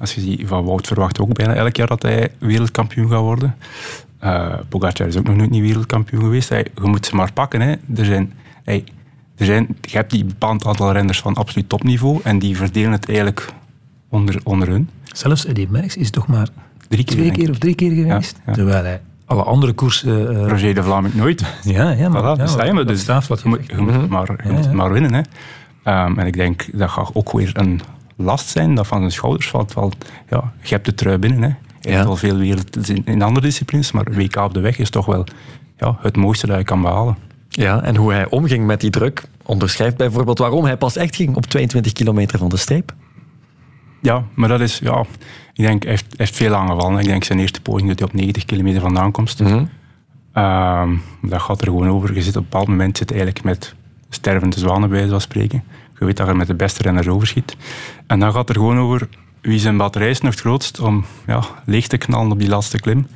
[0.00, 3.56] Als je ziet, van Wout verwacht ook bijna elk jaar dat hij wereldkampioen gaat worden.
[4.24, 6.48] Uh, Pogacar is ook nog nooit niet wereldkampioen geweest.
[6.48, 7.60] Hey, je moet ze maar pakken.
[7.60, 7.70] Hè.
[7.70, 8.32] Er zijn,
[8.64, 8.84] hey,
[9.36, 13.06] er zijn, je hebt die bepaald aantal renners van absoluut topniveau en die verdelen het
[13.06, 13.46] eigenlijk
[14.08, 14.90] onder, onder hun.
[15.04, 16.48] Zelfs Eddie Merckx is toch maar
[16.92, 18.36] drie keer, twee keer of drie keer geweest.
[18.36, 18.52] Ja, ja.
[18.52, 20.32] Terwijl hij alle andere koersen...
[20.32, 21.44] Uh, Roger de Vlaming nooit.
[21.62, 22.22] Ja, ja maar...
[22.22, 24.74] Voilà, ja, sta je, maar dus, je, moet, je moet het maar, je moet het
[24.74, 25.14] maar winnen.
[25.14, 25.22] Hè.
[26.04, 27.80] Um, en ik denk dat gaat ook weer een
[28.16, 29.74] last zijn dat van zijn schouders valt.
[29.74, 29.92] Wel,
[30.28, 31.42] ja, je hebt de trui binnen.
[31.42, 31.50] Hè.
[31.80, 34.90] Je hebt al veel wereld in, in andere disciplines, maar WK op de weg is
[34.90, 35.24] toch wel
[35.76, 37.16] ja, het mooiste dat je kan behalen.
[37.48, 41.36] Ja, en hoe hij omging met die druk onderschrijft bijvoorbeeld waarom hij pas echt ging
[41.36, 42.94] op 22 kilometer van de streep.
[44.00, 45.04] Ja, maar dat is, ja,
[45.52, 46.98] ik denk, hij heeft, heeft veel aangevallen.
[46.98, 49.40] Ik denk zijn eerste poging dat hij op 90 kilometer vandaan komt.
[49.40, 49.68] Mm -hmm.
[50.44, 52.14] um, dat gaat er gewoon over.
[52.14, 53.74] Je zit op een bepaald moment zit eigenlijk met
[54.08, 55.62] stervende zwanen bij van spreken.
[55.98, 57.56] Je weet dat je met de beste renners overschiet.
[58.06, 59.08] En dan gaat er gewoon over
[59.40, 62.80] wie zijn batterij is nog het grootst om ja, leeg te knallen op die laatste
[62.80, 63.06] klim.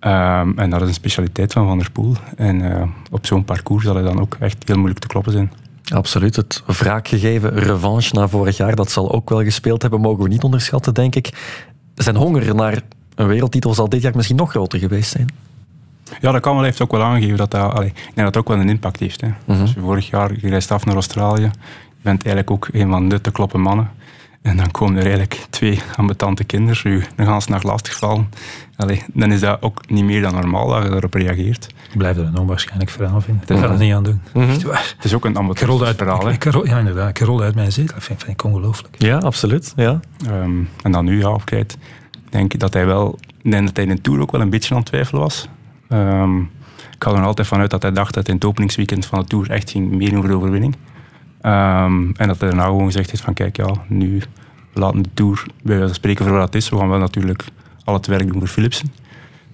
[0.00, 2.14] Um, en dat is een specialiteit van Van der Poel.
[2.36, 5.52] En uh, op zo'n parcours zal hij dan ook echt heel moeilijk te kloppen zijn.
[5.94, 6.36] Absoluut.
[6.36, 10.42] Het wraakgegeven revanche na vorig jaar, dat zal ook wel gespeeld hebben, mogen we niet
[10.42, 11.30] onderschatten, denk ik.
[11.94, 12.82] Zijn honger naar
[13.14, 15.28] een wereldtitel zal dit jaar misschien nog groter geweest zijn.
[16.20, 16.64] Ja, dat kan wel.
[16.64, 19.00] Heeft ook wel aangegeven dat dat, allee, ik denk dat dat ook wel een impact
[19.00, 19.20] heeft.
[19.20, 19.26] Hè.
[19.26, 19.66] Mm -hmm.
[19.66, 21.50] Je vorig jaar je reist af naar Australië, je
[22.02, 23.90] bent eigenlijk ook een van de te kloppen mannen.
[24.48, 28.28] En dan komen er eigenlijk twee ambetante kinderen, u een gans naar lastig vallen.
[28.76, 31.66] Allee, dan is dat ook niet meer dan normaal dat je daarop reageert.
[31.92, 33.46] Ik blijf er een onwaarschijnlijk verhaal vinden.
[33.46, 34.20] Dat gaat er niet aan doen.
[34.34, 34.70] Mm -hmm.
[34.72, 36.28] Het is ook een amateur verhaal.
[36.28, 37.08] Ik, ik, ja, inderdaad.
[37.08, 37.94] Ik rol uit mijn zetel.
[37.94, 38.94] Dat vind, vind ik ongelooflijk.
[38.98, 39.72] Ja, absoluut.
[39.76, 40.00] Ja.
[40.30, 41.76] Um, en dan nu, ja, opkijkt,
[42.30, 44.50] denk ik dat hij wel, ik denk dat hij in de Tour ook wel een
[44.50, 45.48] beetje aan het twijfelen was.
[45.88, 49.20] Um, ik ga er nog altijd vanuit dat hij dacht dat in het openingsweekend van
[49.20, 50.76] de Tour echt ging meer over de overwinning.
[51.42, 54.22] Um, en dat hij daarna gewoon gezegd heeft van kijk, ja, nu
[54.72, 56.68] laten de Tour bij wijze van spreken voor wat het is.
[56.68, 57.44] We gaan wel natuurlijk
[57.84, 58.92] al het werk doen voor Philipsen.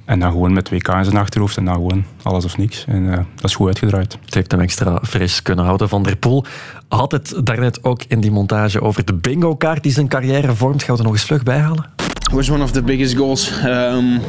[0.05, 2.85] En dan gewoon met WK in zijn achterhoofd en dan gewoon alles of niks.
[2.85, 4.18] En uh, dat is goed uitgedraaid.
[4.25, 5.88] Het heeft hem extra fris kunnen houden.
[5.88, 6.44] Van der Poel
[6.88, 10.83] had het daarnet ook in die montage over de bingo-kaart die zijn carrière vormt.
[10.83, 11.92] Gaan we er nog eens vlug bijhalen?
[12.35, 14.20] was one of the biggest goals um,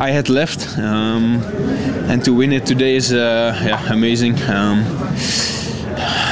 [0.00, 0.76] I had left.
[0.76, 1.40] Um,
[2.08, 3.16] and to win it today is uh,
[3.64, 4.38] yeah, amazing.
[4.48, 4.84] Um,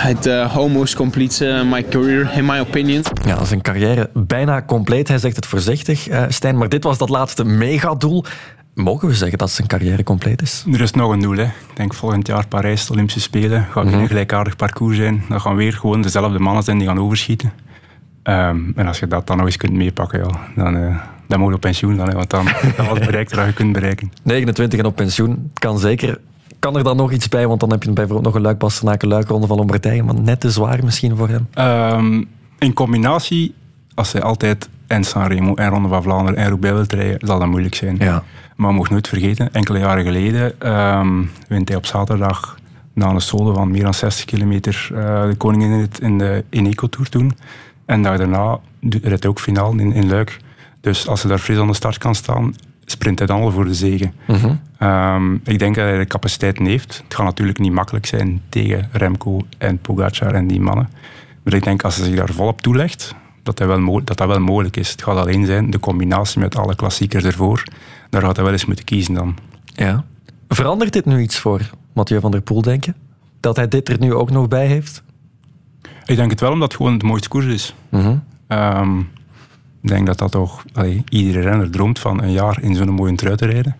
[0.09, 3.03] it uh, almost completes uh, my career, in my opinion.
[3.25, 5.09] Ja, zijn carrière bijna compleet.
[5.09, 6.57] Hij zegt het voorzichtig, uh, Stijn.
[6.57, 8.25] Maar dit was dat laatste megadoel.
[8.75, 10.65] Mogen we zeggen dat zijn carrière compleet is?
[10.73, 11.37] Er is nog een doel.
[11.37, 11.45] Hè.
[11.45, 13.67] Ik denk volgend jaar Parijs, de Olympische Spelen.
[13.71, 15.25] Gaat weer een gelijkaardig parcours zijn.
[15.29, 17.53] Dan gaan weer gewoon dezelfde mannen zijn die gaan overschieten.
[18.25, 20.97] Um, en als je dat dan nog eens kunt meepakken, ja, dan, uh,
[21.29, 21.97] dan moet je op pensioen.
[21.97, 22.45] Dan, hè, want dan,
[22.77, 24.13] dan was het bereikt dat je kunt bereiken.
[24.23, 26.21] 29 en op pensioen kan zeker.
[26.63, 27.47] Kan er dan nog iets bij?
[27.47, 30.03] Want dan heb je bijvoorbeeld nog een luik Bastenaken luikronde van Lombardije.
[30.03, 31.49] Maar net te zwaar misschien voor hem.
[31.99, 33.55] Um, in combinatie,
[33.95, 37.49] als hij altijd en Sanremo en Ronde van Vlaanderen en Roubaix wil rijden, zal dat
[37.49, 37.97] moeilijk zijn.
[37.99, 38.23] Ja.
[38.57, 42.57] Maar mogen nooit vergeten, enkele jaren geleden um, wint hij op zaterdag
[42.93, 44.99] na een solo van meer dan 60 kilometer uh,
[45.29, 47.33] de koningin in, het, in de Ineco Tour toen.
[47.87, 50.39] En daar daarna rijdt hij ook finaal in, in Luik.
[50.81, 53.65] Dus als hij daar fris aan de start kan staan, sprint hij dan al voor
[53.65, 54.15] de zegen.
[54.27, 54.89] Mm -hmm.
[54.89, 57.01] um, ik denk dat hij de capaciteiten heeft.
[57.05, 60.89] Het gaat natuurlijk niet makkelijk zijn tegen Remco en Pogacar en die mannen.
[61.43, 64.41] Maar ik denk als hij zich daar volop toelegt, dat, hij wel dat dat wel
[64.41, 64.91] mogelijk is.
[64.91, 67.65] Het gaat alleen zijn, de combinatie met alle klassiekers ervoor,
[68.11, 69.37] daar gaat hij wel eens moeten kiezen dan.
[69.65, 70.05] Ja.
[70.49, 71.61] Verandert dit nu iets voor
[71.93, 72.95] Mathieu van der Poel, denk je?
[73.41, 75.03] Dat hij dit er nu ook nog bij heeft?
[76.05, 77.75] Ik denk het wel, omdat het gewoon het mooiste koers is.
[77.89, 78.23] Mm -hmm.
[78.59, 79.09] um,
[79.83, 83.15] ik denk dat dat toch allee, iedere renner droomt van een jaar in zo'n mooie
[83.15, 83.77] trui te rijden.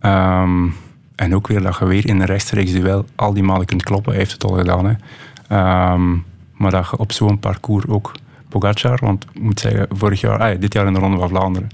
[0.00, 0.74] Um,
[1.14, 4.10] en ook weer dat je weer in een rechtstreeks duel al die malen kunt kloppen.
[4.10, 4.84] Hij heeft het al gedaan.
[4.84, 5.92] Hè.
[5.92, 8.12] Um, maar dat je op zo'n parcours ook
[8.48, 11.68] Pogacar, want ik moet zeggen, vorig jaar, ah, dit jaar in de Ronde van Vlaanderen,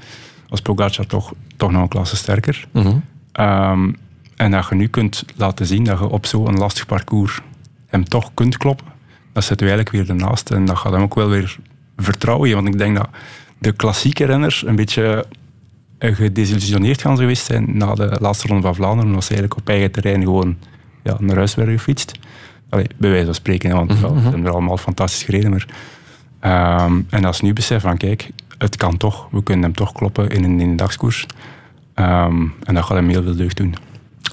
[0.49, 2.67] was Pogacar toch, toch nog een klasse sterker.
[2.73, 3.03] Mm -hmm.
[3.47, 3.97] um,
[4.37, 7.41] en dat je nu kunt laten zien dat je op zo'n lastig parcours
[7.87, 8.87] hem toch kunt kloppen,
[9.33, 10.51] dat zit u eigenlijk weer ernaast.
[10.51, 11.59] En dat gaat hem ook wel weer
[11.97, 12.55] vertrouwen.
[12.55, 13.09] Want ik denk dat
[13.61, 15.27] de klassieke renners een beetje
[15.99, 19.15] gedesillusioneerd gaan geweest zijn na de laatste Ronde van Vlaanderen.
[19.15, 20.57] was eigenlijk op eigen terrein gewoon
[21.03, 22.13] ja, naar huis werden gefietst.
[22.69, 24.15] Allee, bij wijze van spreken, want mm -hmm.
[24.15, 25.51] ja, ze hebben er allemaal fantastisch gereden.
[25.51, 25.67] Maar,
[26.87, 29.93] um, en als ze nu beseffen van kijk, het kan toch, we kunnen hem toch
[29.93, 31.27] kloppen in een, in een dagskoers.
[31.95, 33.75] Um, en dat gaat hem heel veel deugd doen.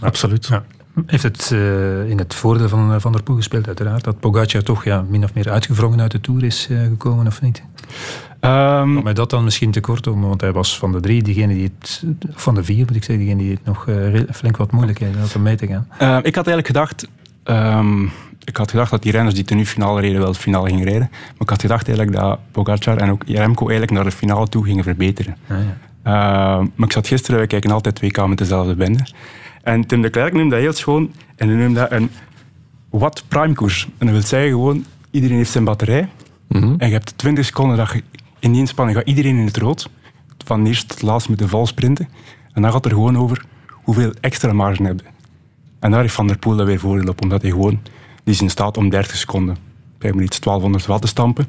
[0.02, 0.48] Absoluut.
[0.48, 0.64] Ja.
[1.06, 4.84] Heeft het uh, in het voordeel van Van der Poel gespeeld, uiteraard, dat Pogacar toch
[4.84, 7.64] ja, min of meer uitgevrongen uit de Tour is uh, gekomen, of niet?
[8.42, 11.54] Um, Kom mij dat dan misschien tekort om, want hij was van de drie, diegene
[11.54, 14.72] die het, van de vier moet ik zeggen, diegene die het nog uh, flink wat
[14.72, 15.88] moeilijkheden had om mee te gaan.
[16.24, 17.08] ik had eigenlijk gedacht,
[17.44, 18.12] um,
[18.44, 20.86] ik had gedacht dat die renners die ten nu finale reden wel de finale gingen
[20.86, 21.08] rijden.
[21.12, 24.66] Maar ik had gedacht eigenlijk dat Pogacar en ook Remco eigenlijk naar de finale toe
[24.66, 25.38] gingen verbeteren.
[25.48, 25.78] Ah, ja.
[26.76, 29.06] Maar ik zat gisteren, we kijken altijd twee k met dezelfde bende.
[29.68, 31.14] En Tim de Klerk noemde dat heel schoon.
[31.36, 32.10] En hij noemde dat een
[32.90, 33.88] watt prime koers.
[33.98, 36.10] En dat wil zeggen gewoon, iedereen heeft zijn batterij.
[36.78, 38.04] En je hebt 20 seconden dat je
[38.40, 39.90] in die inspanning gaat iedereen in het rood.
[40.46, 42.10] Van eerst tot laatst moeten vol sprinten.
[42.54, 45.06] En dan gaat het er gewoon over hoeveel extra marge hebben.
[45.80, 47.80] En daar heeft Van der Poel dat weer voordeel op, omdat hij gewoon
[48.24, 49.58] die is in staat om 30 seconden
[49.98, 51.48] bij iets 1200 watt te stampen.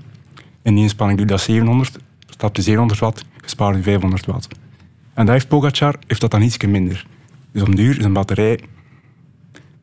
[0.62, 4.48] In die inspanning doe je dat 700, stapt je 700 watt, gespaard je 500 watt.
[5.14, 7.06] En dat heeft Pogacar heeft dat dan iets minder.
[7.58, 8.60] Dus om duur is een batterij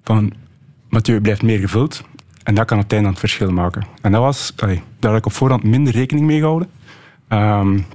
[0.03, 0.33] van
[0.89, 2.03] Mathieu blijft meer gevuld
[2.43, 3.85] en dat kan op het einde het verschil maken.
[4.01, 6.69] En dat was, allee, daar had ik op voorhand minder rekening mee gehouden.
[7.29, 7.85] Um,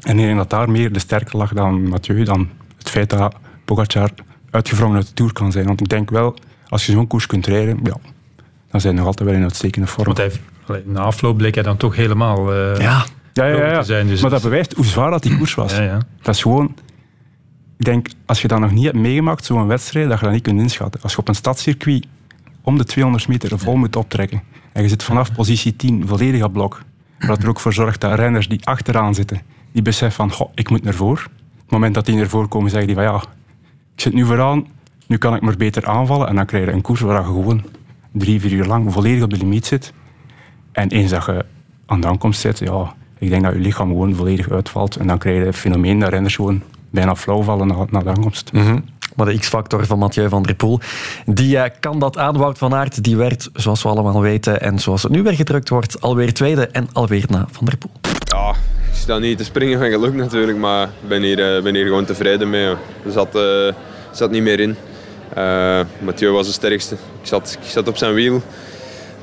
[0.00, 3.34] en ik denk dat daar meer de sterker lag dan Mathieu, dan het feit dat
[3.64, 4.10] Pogacar
[4.50, 5.66] uitgevrongen uit de Tour kan zijn.
[5.66, 6.36] Want ik denk wel,
[6.68, 7.96] als je zo'n koers kunt rijden, ja,
[8.70, 10.04] dan zijn je nog altijd wel in uitstekende vorm.
[10.04, 10.32] Want hij,
[10.66, 13.04] allee, na afloop bleek hij dan toch helemaal uh, ja.
[13.32, 13.80] Ja, ja, ja.
[13.80, 14.06] te zijn.
[14.06, 15.76] Dus maar dat bewijst hoe zwaar dat die koers was.
[15.76, 15.98] Ja, ja.
[16.22, 16.74] Dat is gewoon...
[17.78, 20.42] Ik denk, als je dat nog niet hebt meegemaakt, zo'n wedstrijd, dat je dat niet
[20.42, 21.02] kunt inschatten.
[21.02, 22.06] Als je op een stadscircuit
[22.62, 26.52] om de 200 meter vol moet optrekken en je zit vanaf positie 10 volledig op
[26.52, 26.82] blok,
[27.18, 30.82] wat er ook voor zorgt dat renners die achteraan zitten, die beseffen van, ik moet
[30.82, 31.22] naar voren.
[31.62, 33.16] Het moment dat die naar voren komen, zeggen die van, ja,
[33.94, 34.66] ik zit nu vooraan,
[35.06, 36.28] nu kan ik maar beter aanvallen.
[36.28, 37.64] En dan krijg je een koers waar je gewoon
[38.12, 39.92] drie, vier uur lang volledig op de limiet zit.
[40.72, 41.44] En eens dat je
[41.86, 44.96] aan de aankomst zit, ja, ik denk dat je lichaam gewoon volledig uitvalt.
[44.96, 48.08] En dan krijg je het fenomeen dat renners gewoon bijna flauw vallen na, na de
[48.08, 48.52] aankomst.
[48.52, 48.84] Mm -hmm.
[49.16, 50.80] Maar de X-factor van Mathieu van der Poel,
[51.26, 52.36] die uh, kan dat aan.
[52.36, 55.68] Wout van Aert, die werd, zoals we allemaal weten, en zoals het nu weer gedrukt
[55.68, 57.90] wordt, alweer tweede en alweer na Van der Poel.
[58.24, 58.50] Ja,
[58.90, 61.84] ik sta niet te springen van geluk natuurlijk, maar ik ben hier, uh, ben hier
[61.84, 62.66] gewoon tevreden mee.
[63.04, 63.72] Er zat, uh,
[64.12, 64.76] zat niet meer in.
[65.38, 66.94] Uh, Mathieu was de sterkste.
[66.94, 68.42] Ik zat, ik zat op zijn wiel.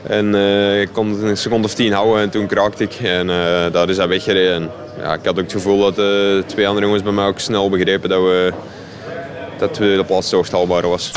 [0.07, 2.93] En uh, ik kon het een seconde of tien houden en toen kraakte ik.
[2.93, 3.35] En uh,
[3.71, 4.55] daar is hij weggereden.
[4.55, 7.39] En, ja, ik had ook het gevoel dat de twee andere jongens bij mij ook
[7.39, 8.53] snel begrepen dat we,
[9.57, 11.11] dat we de plaats zo haalbaar was.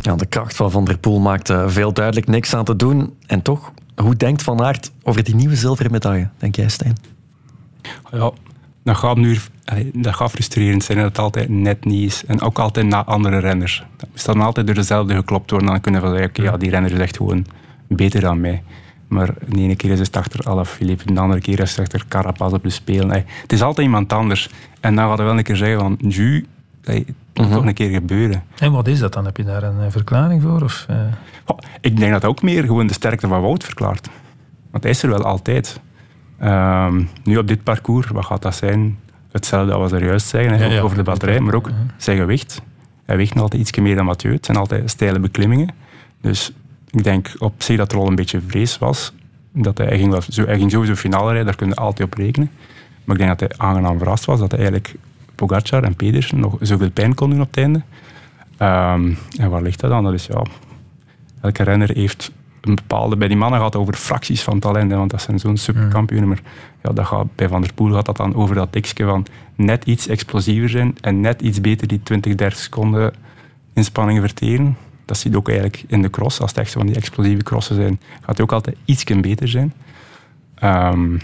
[0.00, 3.14] Ja, de kracht van Van der Poel maakte veel duidelijk niks aan te doen.
[3.26, 6.96] En toch, hoe denkt Van Aert over die nieuwe zilveren medaille, denk jij Stijn?
[8.12, 8.30] Ja,
[8.84, 9.38] dat gaat, nu,
[9.92, 12.22] dat gaat frustrerend zijn dat het altijd net niet is.
[12.26, 13.84] En ook altijd na andere renners.
[13.96, 15.68] Dat is dan altijd door dezelfde geklopt worden.
[15.68, 17.46] Dan kunnen we zeggen, ja, die renner is echt gewoon
[17.96, 18.62] beter dan mij.
[19.08, 22.52] Maar de ene keer is het achter Alaphilippe, de andere keer is het achter Carapaz
[22.52, 23.10] op de spelen.
[23.10, 24.50] Hey, het is altijd iemand anders.
[24.80, 26.46] En dan gaat hij wel een keer zeggen van, ju,
[26.82, 28.42] hey, het moet toch een keer gebeuren.
[28.58, 29.24] En wat is dat dan?
[29.24, 30.62] Heb je daar een verklaring voor?
[30.62, 30.96] Of, uh...
[31.46, 34.08] oh, ik denk dat ook meer gewoon de sterkte van Wout verklaart.
[34.70, 35.80] Want hij is er wel altijd.
[36.42, 38.98] Um, nu op dit parcours, wat gaat dat zijn?
[39.32, 42.62] Hetzelfde als we er juist zeggen, ja, ja, over de batterij, maar ook zijn gewicht.
[43.04, 44.32] Hij weegt nog altijd iets meer dan Mathieu.
[44.32, 45.68] Het zijn altijd steile beklimmingen.
[46.20, 46.52] Dus
[46.94, 49.12] ik denk op zich dat er al een beetje vrees was.
[49.52, 52.50] Dat hij, hij, ging, ging sowieso finale rijden, daar kun je altijd op rekenen.
[53.04, 54.94] Maar ik denk dat hij aangenaam verrast was dat hij eigenlijk
[55.34, 57.82] Pogacar en Pedersen nog zoveel pijn kon doen op het einde.
[58.58, 60.04] Um, en waar ligt dat dan?
[60.04, 60.42] Dat is ja,
[61.40, 63.16] elke renner heeft een bepaalde...
[63.16, 66.28] Bij die mannen gaat het over fracties van talent, want dat zijn zo'n superkampioenen.
[66.28, 66.42] Maar
[66.82, 69.84] ja, dat gaat, bij Van der Poel gaat dat dan over dat tekstje van net
[69.84, 73.12] iets explosiever zijn en net iets beter die 20, 30 seconden
[73.72, 74.76] inspanningen verteren.
[75.04, 76.40] Dat zie je ook eigenlijk in de cross.
[76.40, 79.72] Als het echt van die explosieve crossen zijn, gaat het ook altijd iets beter zijn.
[80.62, 81.20] Um,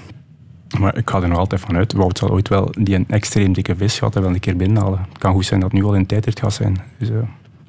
[0.78, 1.92] maar ik ga er nog altijd van uit.
[1.92, 4.98] Wout zal ooit wel die een extreem dikke vis gaat er wel een keer binnenhalen.
[5.08, 6.80] Het kan goed zijn dat het nu al in tijdrit gaat zijn.
[6.98, 7.16] Dus, uh.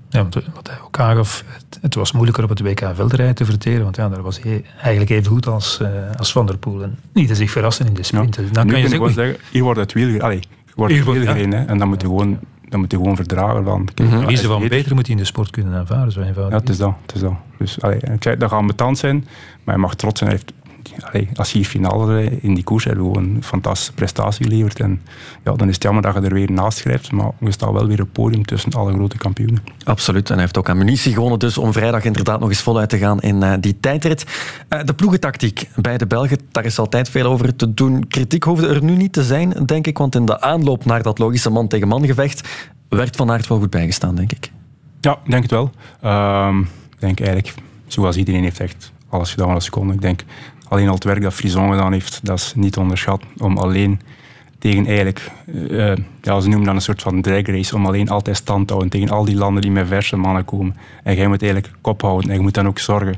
[0.09, 3.83] Ja, wat hij ook aangaf, het, het, was moeilijker op het WK veldrijden te verteren,
[3.83, 6.83] want ja, daar was hij eigenlijk even goed als, uh, als Van der Poel.
[6.83, 8.43] En niet te zich verrassen in de sprinten.
[8.43, 8.49] Ja.
[8.51, 10.39] Dan nu kan je zeggen, zeggen, hier wordt het wiel, allee,
[10.75, 11.65] wordt het wiel gereden, ja.
[11.65, 12.39] en dan moet je gewoon
[12.71, 13.63] dan moet je gewoon verdragen.
[13.63, 14.25] Dan, mm -hmm.
[14.25, 16.53] Wie ze van beter moet hij in de sport kunnen aanvaarden, zo eenvoudig.
[16.53, 16.93] Ja, het is dat.
[17.01, 17.33] Het is dat.
[17.57, 17.99] Dus, allee,
[18.37, 19.15] dat gaat betand zijn,
[19.63, 20.29] maar hij mag trots zijn.
[20.31, 20.60] Hij heeft,
[20.99, 24.79] allee, als je hier finale in die koers hebt, gewoon een fantastische prestatie geleverd.
[24.79, 25.01] En
[25.43, 27.87] ja, dan is het jammer dat je er weer naast schrijft, maar we staan wel
[27.87, 29.63] weer op het podium tussen alle grote kampioenen.
[29.83, 30.27] Absoluut.
[30.27, 33.19] En hij heeft ook ammunitie gewonnen, dus om vrijdag inderdaad nog eens voluit te gaan
[33.19, 34.25] in uh, die tijdrit.
[34.69, 38.07] Uh, de ploegentactiek bij de Belgen, daar is altijd veel over te doen.
[38.07, 41.19] Kritiek hoefde er nu niet te zijn, denk ik, want in de aanloop naar dat
[41.19, 44.51] logische man tegen man gevecht werd Van Aert wel goed bijgestaan, denk ik.
[45.01, 45.71] Ja, ik denk het wel.
[46.03, 46.57] Uh,
[46.91, 47.53] ik denk eigenlijk,
[47.87, 49.91] zoals iedereen heeft echt alles gedaan wat ze kon.
[49.91, 50.23] Ik denk
[50.71, 53.23] alleen al het werk dat Frison gedaan heeft, dat is niet onderschat.
[53.37, 54.01] Om alleen
[54.59, 58.37] tegen eigenlijk, uh, ja, ze noemen dat een soort van drag race, om alleen altijd
[58.37, 60.75] stand te houden tegen al die landen die met verse mannen komen.
[61.03, 63.15] En jij moet eigenlijk kop houden en je moet dan ook zorgen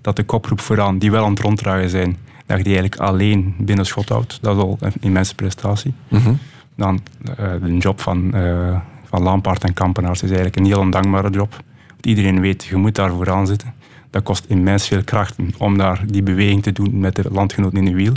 [0.00, 3.54] dat de kopgroep vooraan, die wel aan het ronddraaien zijn, dat je die eigenlijk alleen
[3.58, 4.38] binnen schot houdt.
[4.40, 5.94] Dat is al een immense prestatie.
[6.08, 6.38] Mm -hmm.
[6.76, 7.00] Dan
[7.40, 11.50] uh, de job van, uh, van Lampaard en Kampenaars is eigenlijk een heel ondankbare job.
[11.88, 13.74] Want iedereen weet, je moet daar vooraan zitten.
[14.14, 17.84] Dat kost immens veel krachten om daar die beweging te doen met de landgenoten in
[17.84, 18.12] de wiel.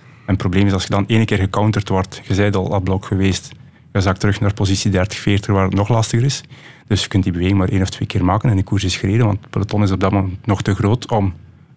[0.00, 2.84] En het probleem is als je dan één keer gecounterd wordt, je bent al op
[2.84, 3.52] blok geweest,
[3.92, 6.42] je zakt terug naar positie 30, 40, waar het nog lastiger is.
[6.86, 8.96] Dus je kunt die beweging maar één of twee keer maken en de koers is
[8.96, 11.34] gereden, want het peloton is op dat moment nog te groot om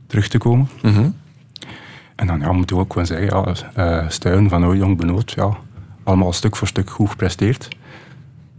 [0.07, 0.69] terug te komen.
[2.15, 5.57] En dan ja, moeten we ook gewoon zeggen, ja, uh, Stuin, Van Ooijong, Benoot, ja,
[6.03, 7.67] allemaal stuk voor stuk goed gepresteerd.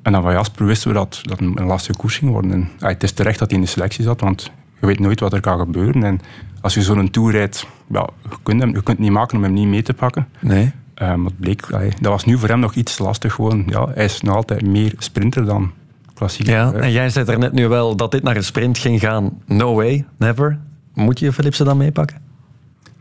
[0.03, 2.53] En dan van Jasper wisten we dat dat een, een lastige koers ging worden.
[2.53, 4.51] En, ja, het is terecht dat hij in de selectie zat, want
[4.87, 6.03] je weet nooit wat er kan gebeuren.
[6.03, 6.21] En
[6.61, 9.43] als je zo'n tour rijdt, ja, je, kunt hem, je kunt het niet maken om
[9.43, 10.29] hem niet mee te pakken.
[10.41, 10.73] Nee.
[10.99, 13.35] Maar het bleek, allee, dat was nu voor hem nog iets lastig.
[13.35, 13.65] Gewoon.
[13.67, 15.73] Ja, hij is nog altijd meer sprinter dan
[16.15, 16.55] klassieker.
[16.55, 19.41] Ja, en jij zei er net nu wel dat dit naar een sprint ging gaan.
[19.47, 20.59] No way, never.
[20.95, 22.21] Moet je Philipsen dan meepakken?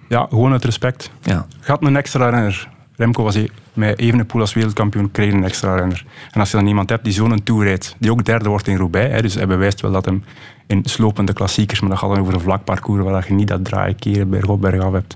[0.09, 1.11] Ja, gewoon uit respect.
[1.21, 1.45] Ja.
[1.59, 2.69] Gaat een extra renner.
[2.97, 3.37] Remco was
[3.73, 6.05] met Evenepoel als wereldkampioen, kreeg een extra renner.
[6.31, 8.77] En als je dan iemand hebt die zo'n tour rijdt, die ook derde wordt in
[8.77, 10.23] Roubaix, hè, dus hij bewijst wel dat hem
[10.67, 13.65] in slopende klassiekers, maar dat gaat dan over een vlak parcours waar je niet dat
[13.65, 15.15] draaien, keren, berg op, berg af hebt,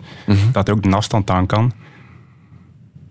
[0.51, 1.71] dat hij ook de afstand aan kan,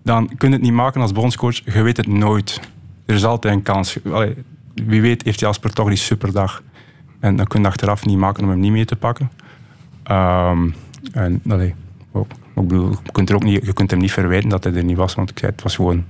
[0.02, 1.64] dan kun je het niet maken als bondscoach.
[1.64, 2.60] Je weet het nooit.
[3.06, 3.98] Er is altijd een kans.
[4.04, 4.34] Allee,
[4.74, 6.62] wie weet heeft Jasper toch die superdag.
[7.20, 9.30] En dan kun je achteraf niet maken om hem niet mee te pakken.
[10.10, 10.74] Um,
[11.12, 11.74] en, allee,
[12.58, 14.72] ook, ik bedoel, je, kunt er ook niet, je kunt hem niet verwijten dat hij
[14.72, 16.04] er niet was, want ik zei, het was gewoon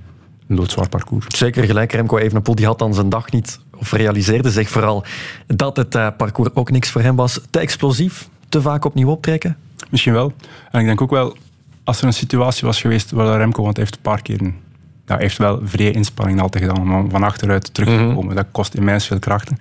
[0.47, 1.25] een loodzwaar parcours.
[1.27, 5.03] Zeker gelijk, Remco Evenepoel die had dan zijn dag niet, of realiseerde zich vooral
[5.47, 7.41] dat het uh, parcours ook niks voor hem was.
[7.49, 9.57] Te explosief, te vaak opnieuw optrekken?
[9.89, 10.33] Misschien wel.
[10.71, 11.37] En ik denk ook wel,
[11.83, 14.53] als er een situatie was geweest waar Remco, want hij heeft een paar keer
[15.09, 18.13] ja, hij heeft wel vrije inspanning altijd gedaan om van achteruit terug te komen.
[18.13, 18.35] Mm -hmm.
[18.35, 19.57] Dat kost immens veel krachten.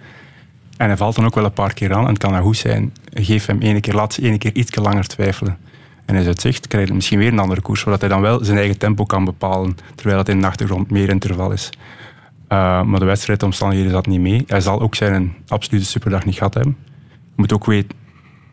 [0.76, 2.02] En hij valt dan ook wel een paar keer aan.
[2.02, 4.74] En het kan dan goed zijn, geef hem ene keer, laat ze ene keer iets
[4.74, 5.58] langer twijfelen.
[6.08, 8.44] En hij het zegt, krijgt hij misschien weer een andere koers, zodat hij dan wel
[8.44, 11.70] zijn eigen tempo kan bepalen, terwijl het in de achtergrond meer interval is.
[12.48, 14.44] Uh, maar de wedstrijdomstandigheden zat niet mee.
[14.46, 16.76] Hij zal ook zijn absolute superdag niet gehad hebben.
[17.10, 17.90] Je moet ook weten,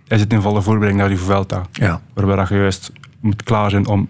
[0.07, 1.65] hij zit in volle voorbereiding naar die Vuelta.
[1.71, 2.01] Ja.
[2.13, 4.07] Waarbij je juist moet klaar zijn om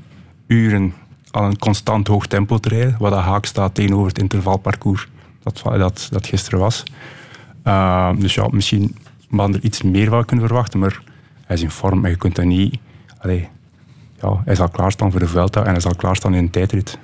[0.48, 0.94] uren
[1.32, 5.08] aan een constant hoog tempo te rijden, wat dat haak staat tegenover het intervalparcours
[5.44, 6.84] dat, dat, dat gisteren was.
[7.64, 8.96] Uh, dus ja, misschien
[9.30, 11.02] hadden er iets meer van kunnen verwachten, maar
[11.46, 12.80] hij is in vorm en je kunt dat niet...
[13.26, 13.48] Allee,
[14.22, 16.98] ja, hij zal klaarstaan voor de Vuelta en hij zal klaarstaan in een tijdrit.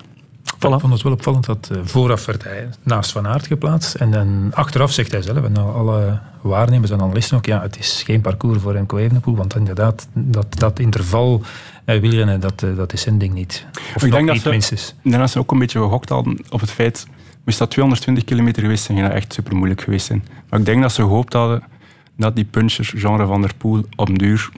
[0.43, 0.73] Voilà.
[0.73, 3.95] Ik vond het wel opvallend dat uh, vooraf werd hij naast Van Aert geplaatst.
[3.95, 8.03] En dan achteraf zegt hij zelf, en alle waarnemers en analisten ook, ja, het is
[8.05, 11.41] geen parcours voor Remco Evenepoel, want inderdaad, dat, dat interval
[11.85, 13.65] uh, wielrennen, dat, uh, dat is zijn ding niet.
[13.95, 16.71] Of ik denk dat ze, denk dat ze ook een beetje gehokt hadden op het
[16.71, 17.07] feit,
[17.45, 20.23] moest dat 220 kilometer geweest zijn, ging dat echt super moeilijk geweest zijn.
[20.49, 21.63] Maar ik denk dat ze gehoopt hadden
[22.17, 24.49] dat die punchers, genre Van der Poel, op duur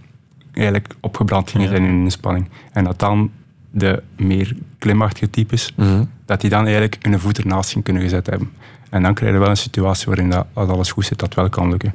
[0.53, 2.49] eigenlijk opgebrand gingen zijn in inspanning.
[2.71, 3.31] En dat dan
[3.71, 6.09] de meer klimachtige types, mm -hmm.
[6.25, 8.51] dat die dan eigenlijk hun voet ernaast ging kunnen gezet hebben.
[8.89, 11.49] En dan krijg je wel een situatie waarin dat, als alles goed zit, dat wel
[11.49, 11.93] kan lukken.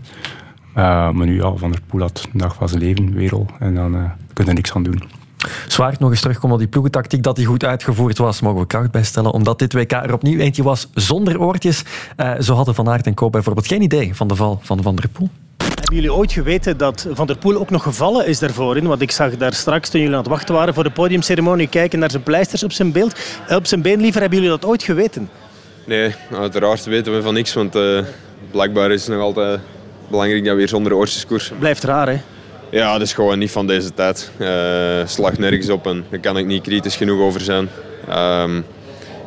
[0.68, 3.74] Uh, maar nu, ja, Van der Poel had een dag van zijn leven, werel, en
[3.74, 5.02] dan uh, kun je er niks aan doen.
[5.68, 8.90] Zwaar nog eens terugkomen op die ploegentactiek, dat die goed uitgevoerd was, mogen we kracht
[8.90, 11.84] bijstellen, omdat dit WK er opnieuw eentje was zonder oortjes.
[12.16, 14.96] Uh, zo hadden Van Aert en Koop bijvoorbeeld geen idee van de val van Van
[14.96, 15.30] der Poel.
[15.64, 18.76] Hebben jullie ooit geweten dat Van der Poel ook nog gevallen is daarvoor?
[18.76, 18.86] In?
[18.86, 21.98] Want ik zag daar straks, toen jullie aan het wachten waren voor de podiumceremonie, kijken
[21.98, 24.20] naar zijn pleisters op zijn beeld, op zijn been liever.
[24.20, 25.30] Hebben jullie dat ooit geweten?
[25.84, 27.98] Nee, uiteraard weten we van niks, want uh,
[28.50, 29.60] blijkbaar is het nog altijd
[30.08, 31.58] belangrijk dat we weer zonder oortjes koersen.
[31.58, 32.20] Blijft raar, hè?
[32.70, 34.30] Ja, dat is gewoon niet van deze tijd.
[34.38, 34.48] Uh,
[35.04, 37.68] slag nergens op en daar kan ik niet kritisch genoeg over zijn.
[38.08, 38.64] Um,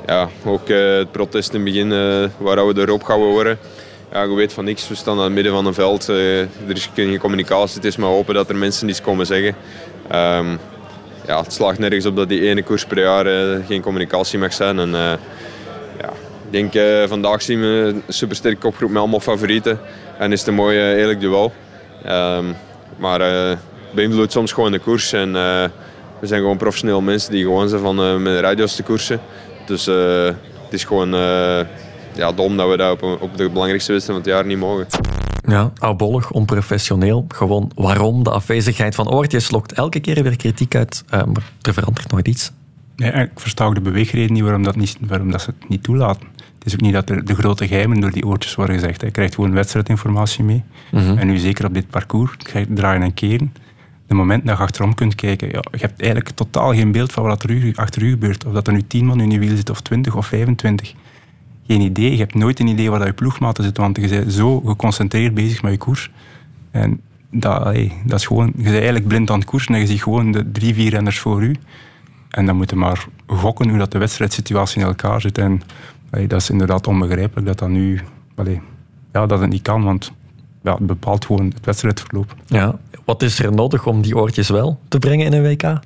[0.07, 1.89] ja, ook uh, het protest in het begin,
[2.37, 3.59] waar we erop gaan worden
[4.11, 4.87] ja, je weet van niks.
[4.87, 6.09] We staan aan het midden van een veld.
[6.09, 7.75] Uh, er is geen communicatie.
[7.75, 9.55] Het is maar hopen dat er mensen iets komen zeggen.
[10.11, 10.59] Um,
[11.27, 14.53] ja, het slaagt nergens op dat die ene koers per jaar uh, geen communicatie mag
[14.53, 14.79] zijn.
[14.79, 15.13] En, uh,
[16.01, 16.09] ja,
[16.49, 19.79] ik denk vandaag zien we een supersterke kopgroep met allemaal favorieten.
[20.17, 21.53] En is het een mooi eerlijk duel.
[22.07, 22.55] Um,
[22.97, 23.57] maar
[23.91, 25.13] beïnvloedt soms gewoon de koers.
[25.13, 25.33] En,
[26.19, 29.21] we zijn gewoon professioneel mensen die gewoon zijn van met radio's te koersen.
[29.65, 31.13] Dus het is gewoon
[32.13, 34.87] ja, dom dat we dat op, op de belangrijkste wedstrijd van het jaar niet mogen.
[35.47, 37.25] Ja, oudbollig, onprofessioneel.
[37.27, 38.23] Gewoon waarom?
[38.23, 41.03] De afwezigheid van oortjes lokt elke keer weer kritiek uit.
[41.05, 42.51] Uh, maar er verandert nooit iets.
[42.95, 45.83] Nee, ik versta ook de beweegreden niet waarom, dat niet waarom dat ze het niet
[45.83, 46.27] toelaten.
[46.35, 49.01] Het is ook niet dat er de grote geheimen door die oortjes worden gezegd.
[49.01, 50.63] Je krijgt gewoon wedstrijdinformatie mee.
[50.91, 51.17] Mm -hmm.
[51.17, 53.53] En nu zeker op dit parcours, je draaien en keren.
[54.07, 57.23] De moment dat je achterom kunt kijken, ja, je hebt eigenlijk totaal geen beeld van
[57.23, 58.45] wat er achter u gebeurt.
[58.45, 60.93] Of dat er nu 10 man in je wiel zit, of 20 of 25
[61.71, 62.11] geen idee.
[62.11, 65.33] Je hebt nooit een idee waar dat je ploegmaten zitten, want je bent zo geconcentreerd
[65.33, 66.11] bezig met je koers.
[66.71, 67.01] En
[67.31, 70.03] dat, hey, dat is gewoon, je bent eigenlijk blind aan het koersen en je ziet
[70.03, 71.55] gewoon de drie, vier renners voor u.
[72.29, 75.37] En dan moet je maar gokken hoe dat de wedstrijdsituatie in elkaar zit.
[75.37, 75.61] En
[76.09, 78.01] hey, dat is inderdaad onbegrijpelijk dat dat nu,
[78.35, 78.61] allee,
[79.13, 80.11] ja, dat het niet kan, want
[80.63, 82.35] ja, het bepaalt gewoon het wedstrijdverloop.
[82.45, 82.79] Ja.
[83.05, 85.79] Wat is er nodig om die oortjes wel te brengen in een WK?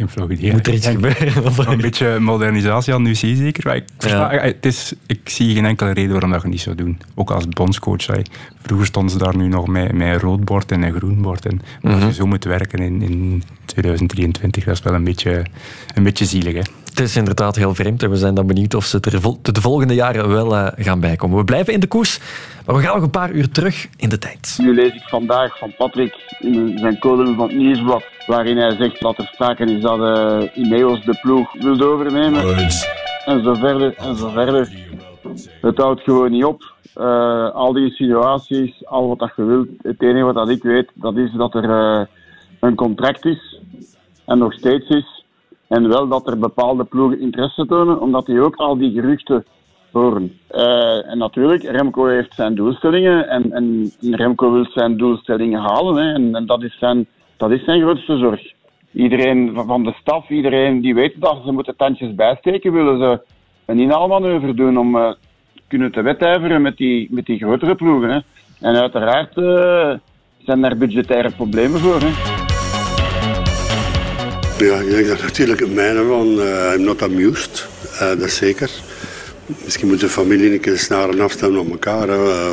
[0.00, 0.52] Geen flauw idee.
[0.52, 1.32] Moet er iets gebeuren?
[1.72, 3.66] Een beetje modernisatie aan de UC zeker.
[3.66, 4.40] Maar ik, versta- Ja.
[4.40, 6.98] het is, ik zie geen enkele reden waarom dat je niet zou doen.
[7.14, 8.06] Ook als bondscoach.
[8.62, 11.46] Vroeger stonden ze daar nu nog met, met een rood bord en een groen bord.
[11.46, 12.08] En maar als Mhm.
[12.10, 15.44] je zo moet werken in, in 2023, dat is wel een beetje,
[15.94, 16.54] een beetje zielig.
[16.54, 16.60] Hè?
[17.00, 19.60] Het is inderdaad heel vreemd en we zijn dan benieuwd of ze het er de
[19.60, 21.38] volgende jaren wel eh, gaan bijkomen.
[21.38, 22.20] We blijven in de koers,
[22.66, 24.58] maar we gaan nog een paar uur terug in de tijd.
[24.62, 29.00] Nu lees ik vandaag van Patrick in zijn column van het Nieuwsblad, waarin hij zegt
[29.00, 32.56] dat er sprake is dat eh Ineos de ploeg wil overnemen.
[33.24, 34.72] En zo verder, en zo verder.
[35.60, 36.74] Het houdt gewoon niet op.
[36.94, 39.68] Eh, al die insinuaties, al wat dat je wilt.
[39.82, 42.06] Het enige wat dat ik weet, dat is dat er eh,
[42.60, 43.60] een contract is.
[44.26, 45.19] En nog steeds is.
[45.70, 49.44] En wel dat er bepaalde ploegen interesse tonen, omdat die ook al die geruchten
[49.92, 50.38] horen.
[50.46, 55.96] Eh, en natuurlijk, Remco heeft zijn doelstellingen en, en Remco wil zijn doelstellingen halen.
[55.96, 57.06] Hè, en dat, is zijn,
[57.36, 58.40] dat is zijn grootste zorg.
[58.92, 63.20] Iedereen van- de staf, iedereen die weet dat ze moeten tandjes bijsteken, willen ze
[63.66, 65.12] een inhaalmanoeuvre doen om eh,
[65.68, 68.10] kunnen te wedijveren met die, met die grotere ploegen.
[68.10, 68.18] Hè.
[68.60, 69.92] En uiteraard eh,
[70.44, 72.00] zijn daar budgettaire problemen voor.
[72.00, 72.39] Hè.
[74.60, 77.66] Ja, ik denk dat natuurlijk het mijne van, eh I'm not amused,
[77.98, 78.70] Eh, dat is zeker.
[79.64, 82.08] Misschien moet de familie een keer snaren afstemmen op elkaar.
[82.08, 82.48] Eh,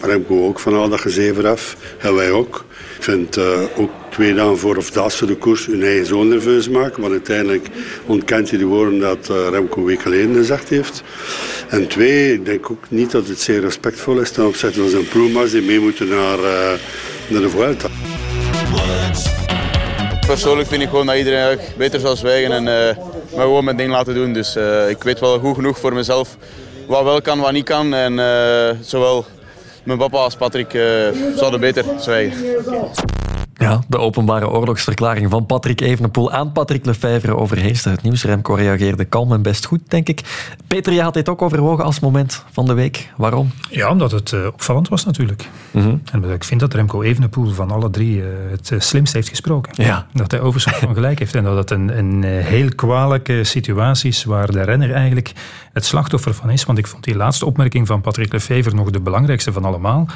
[0.00, 2.64] Remco ook van al dat gezever af, en wij ook.
[2.96, 3.38] Ik vind
[3.76, 7.12] ook twee dagen voor of dat ze de koers hun eigen zoon nerveus maken, want
[7.12, 7.66] uiteindelijk
[8.06, 11.02] ontkent je de woorden dat Remco een week geleden gezegd heeft.
[11.68, 15.08] En twee, ik denk ook niet dat het zeer respectvol is ten opzichte van zijn
[15.08, 16.38] ploegmaats die mee moeten naar,
[17.28, 17.88] naar de Vuelta.
[20.26, 22.96] Persoonlijk vind ik gewoon dat iedereen beter zou zwijgen en eh
[23.34, 24.32] maar gewoon mijn ding laten doen.
[24.32, 26.36] Dus eh, ik weet wel goed genoeg voor mezelf
[26.86, 27.94] wat wel kan, wat niet kan.
[27.94, 29.24] En eh, zowel
[29.84, 30.70] mijn papa als Patrick
[31.36, 32.36] zouden beter zwijgen.
[33.58, 38.24] Ja, de openbare oorlogsverklaring van Patrick Evenepoel aan Patrick Lefevre overheerste het nieuws.
[38.24, 40.20] Remco reageerde kalm en best goed, denk ik.
[40.66, 43.10] Peter, je had dit ook overwogen als moment van de week.
[43.16, 43.50] Waarom?
[43.70, 45.48] Ja, omdat het eh, opvallend was natuurlijk.
[45.70, 45.96] Mhm.
[46.12, 49.84] En ik vind dat Remco Evenepoel van alle drie eh, het eh, slimst heeft gesproken.
[49.84, 50.06] Ja.
[50.12, 51.34] Dat hij overschot van gelijk heeft.
[51.34, 55.32] En dat het een, een heel kwalijke situatie is waar de renner eigenlijk
[55.72, 56.64] het slachtoffer van is.
[56.64, 60.06] Want ik vond die laatste opmerking van Patrick Lefevre nog de belangrijkste van allemaal.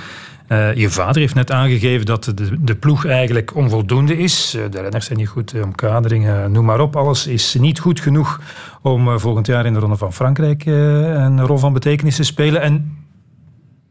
[0.50, 4.54] Eh, je vader heeft net aangegeven dat de, de ploeg eigenlijk onvoldoende is.
[4.54, 6.96] Eh, de renners zijn niet goed, de omkadering, eh, noem maar op.
[6.96, 8.40] Alles is niet goed genoeg
[8.82, 12.62] om volgend jaar in de Ronde van Frankrijk een rol van betekenis te spelen.
[12.62, 12.96] En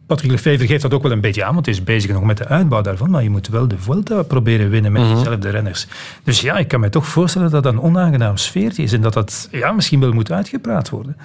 [0.08, 2.38] Patrick Lefevre geeft dat ook wel een beetje aan, want hij is bezig nog met
[2.38, 3.10] de uitbouw daarvan.
[3.10, 5.88] Maar je moet wel de Vuelta proberen winnen met diezelfde renners.
[6.24, 9.14] Dus ja, ik kan me toch voorstellen dat dat een onaangenaam sfeertje is en dat
[9.14, 11.18] dat ja, misschien wel moet uitgepraat worden.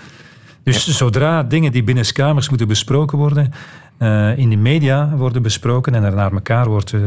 [0.65, 3.53] Dus zodra dingen die binnen kamers moeten besproken worden,
[3.99, 7.01] eh, in de media worden besproken en er naar elkaar wordt eh,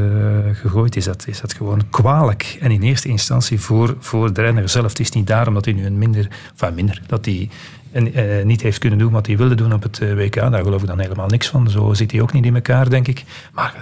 [0.53, 2.57] gegooid, is dat, is dat gewoon kwalijk.
[2.61, 4.89] En in eerste instantie voor, voor de renner zelf.
[4.89, 7.49] Het is niet daarom dat hij nu een minder, enfin minder, dat hij
[7.91, 10.35] eh, niet heeft kunnen doen wat hij wilde doen op het WK.
[10.35, 11.69] Daar geloof ik dan helemaal niks van.
[11.69, 13.23] Zo zit hij ook niet in elkaar, denk ik.
[13.53, 13.75] Maar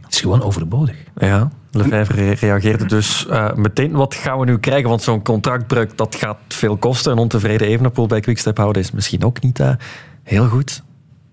[0.00, 0.96] het is gewoon overbodig.
[1.16, 3.92] Ja, Lefevre re- reageerde dus meteen.
[3.92, 4.88] Wat gaan we nu krijgen?
[4.88, 7.12] Want zo'n contractbreuk, dat gaat veel kosten.
[7.12, 9.70] Een ontevreden Evenepoel bij Quickstep houden is misschien ook niet eh,
[10.22, 10.82] heel goed.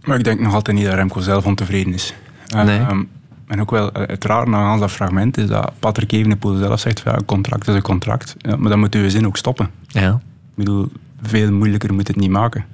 [0.04, 2.14] Maar ik denk nog altijd niet dat Remco zelf ontevreden is.
[2.56, 2.80] Nee.
[2.80, 3.04] Ehm,
[3.48, 7.02] en ook wel, eh, het raar aan dat fragment is dat Patrick Evenepoel zelf zegt
[7.06, 8.36] ja, een contract is een contract.
[8.38, 9.70] Ja, maar dan moet uw zin ook stoppen.
[9.88, 10.10] Ja.
[10.12, 10.20] Ik
[10.56, 10.92] bedoel,
[11.22, 12.66] veel moeilijker moet het niet maken.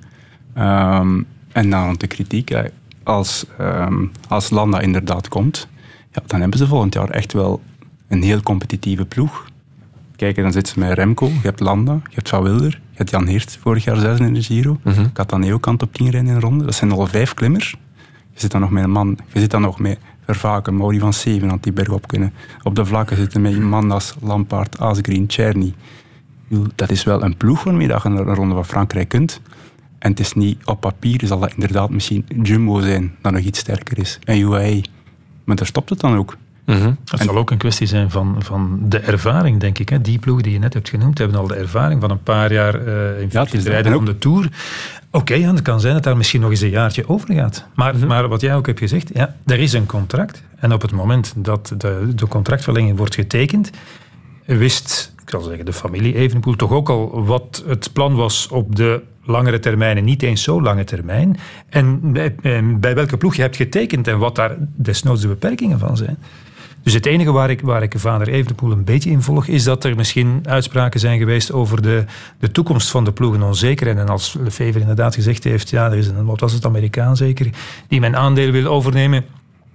[0.53, 1.21] Ehm,
[1.51, 2.53] en dan de kritiek,
[3.03, 5.67] als, ehm, als Landa inderdaad komt,
[6.11, 7.61] ja, dan hebben ze volgend jaar echt wel
[8.07, 9.48] een heel competitieve ploeg.
[10.19, 13.09] Kijk, dan zitten ze met Remco, je hebt Landa, je hebt Van Wilder, je hebt
[13.09, 15.11] Jan Heert vorig jaar zes in de Giro, Mhm.
[15.13, 16.65] Cataneo kan op 10 rijden in een ronde.
[16.65, 17.75] Dat zijn al vijf klimmers.
[18.33, 21.13] Je zit dan nog met een man, je zit dan nog met Vervaken, Mauri van
[21.13, 22.33] Seven aan die berg op kunnen.
[22.63, 25.73] Op de vlakken zitten met iemand als Lampaard, Asgreen, Czerny.
[26.75, 29.41] Dat is wel een ploeg waarmee je een ronde van Frankrijk kunt.
[29.99, 33.59] En het is niet op papier, zal dat inderdaad misschien Jumbo zijn, dat nog iets
[33.59, 34.19] sterker is.
[34.23, 34.81] En UAE.
[35.43, 36.37] Maar daar stopt het dan ook.
[37.05, 39.89] Het zal ook een kwestie zijn van, van de ervaring, denk ik.
[39.89, 40.01] Hè.
[40.01, 42.75] Die ploegen die je net hebt genoemd, hebben al de ervaring van een paar jaar
[42.75, 44.49] eh in het rijden van de Tour.
[45.11, 47.65] Oké, ja, het kan zijn dat daar misschien nog eens een jaartje over gaat.
[47.75, 50.43] Maar, maar wat jij ook hebt gezegd, ja, er is een contract.
[50.55, 53.69] En op het moment dat de, de contractverlenging wordt getekend,
[54.45, 58.75] wist, ik zal zeggen, de familie Evenepoel toch ook al wat het plan was op
[58.75, 61.37] de langere termijn en niet eens zo lange termijn.
[61.69, 65.79] En bij, en bij welke ploeg je hebt getekend en wat daar desnoods de beperkingen
[65.79, 66.17] van zijn.
[66.89, 69.83] Dus het enige waar ik, waar ik vader Evenepoel een beetje in volg, is dat
[69.83, 72.03] er misschien uitspraken zijn geweest over de,
[72.39, 73.97] de toekomst van de ploegen onzekerheid.
[73.97, 77.49] En als Lefevre inderdaad gezegd heeft, ja, er is een, wat was het, Amerikaan zeker,
[77.87, 79.25] die mijn aandeel wil overnemen.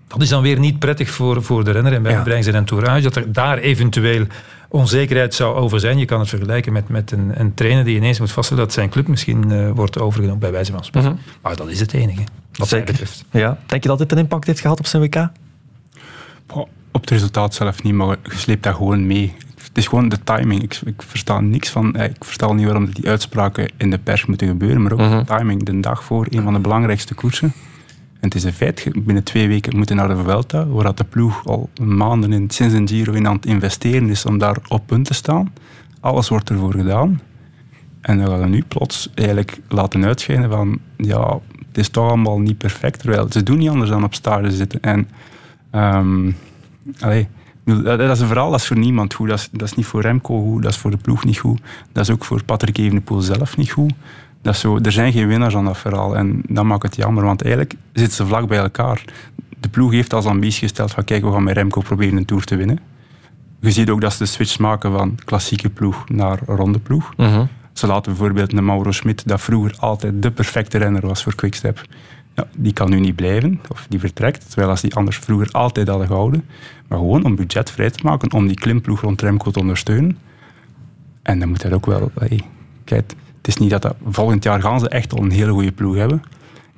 [0.06, 1.92] Dat is dan weer niet prettig voor, voor de renner.
[1.92, 2.22] En bij ja.
[2.22, 4.26] brengen ze entourage dat er daar eventueel
[4.68, 5.98] onzekerheid zou over zijn.
[5.98, 8.88] Je kan het vergelijken met, met een, een trainer die ineens moet vaststellen dat zijn
[8.88, 11.10] club misschien uh, wordt overgenomen, bij wijze van spreken.
[11.10, 11.32] Mm -hmm.
[11.42, 12.86] Maar dat is het enige, wat Zeker.
[12.86, 13.24] betreft.
[13.30, 13.58] Ja.
[13.66, 15.28] Denk je dat dit een impact heeft gehad op zijn WK?
[16.92, 19.34] Op het resultaat zelf niet, maar je sleept daar gewoon mee.
[19.56, 20.62] Het is gewoon de timing.
[20.62, 21.96] Ik, ik versta niks van.
[21.96, 25.18] Ik versta niet waarom die uitspraken in de pers moeten gebeuren, maar ook -hmm.
[25.18, 25.62] de timing.
[25.62, 27.52] De dag voor een van de belangrijkste koersen.
[28.20, 31.46] En het is een feit, binnen twee weken moeten naar de Vuelta, waar de ploeg
[31.46, 35.06] al maanden in, sinds een Giro in aan het investeren is om daar op punt
[35.06, 35.52] te staan.
[36.00, 37.20] Alles wordt ervoor gedaan.
[38.00, 42.38] En dan gaan we nu plots eigenlijk laten uitschijnen van, ja, het is toch allemaal
[42.38, 42.98] niet perfect.
[42.98, 44.80] Terwijl ze doen niet anders dan op stage zitten.
[44.80, 45.08] En,
[45.74, 46.36] um,
[47.00, 47.28] allee,
[47.64, 49.28] dat is een verhaal, dat is voor niemand goed.
[49.28, 51.60] Dat is, dat is niet voor Remco goed, dat is voor de ploeg niet goed.
[51.92, 53.92] Dat is ook voor Patrick Evenepoel zelf niet goed.
[54.42, 56.16] Dat is zo, er zijn geen winnaars aan dat verhaal.
[56.16, 59.04] En dat maakt het jammer, want eigenlijk zitten ze vlak bij elkaar.
[59.60, 62.44] De ploeg heeft als ambitie gesteld van kijk, we gaan met Remco proberen een Tour
[62.44, 62.78] te winnen.
[63.60, 67.12] Je ziet ook dat ze de switch maken van klassieke ploeg naar ronde ploeg.
[67.16, 67.40] -huh.
[67.72, 71.82] Ze laten bijvoorbeeld een Mauro Schmidt, dat vroeger altijd de perfecte renner was voor Quickstep.
[72.34, 75.88] Ja, die kan nu niet blijven, of die vertrekt, terwijl als die anders vroeger altijd
[75.88, 76.44] hadden gehouden.
[76.88, 80.18] Maar gewoon om budget vrij te maken, om die klimploeg rond Remco te ondersteunen.
[81.22, 82.10] En dan moet dat ook wel...
[82.14, 82.40] Hey,
[82.84, 85.72] kijk, het is niet dat, dat volgend jaar gaan ze echt al een hele goede
[85.72, 86.22] ploeg hebben.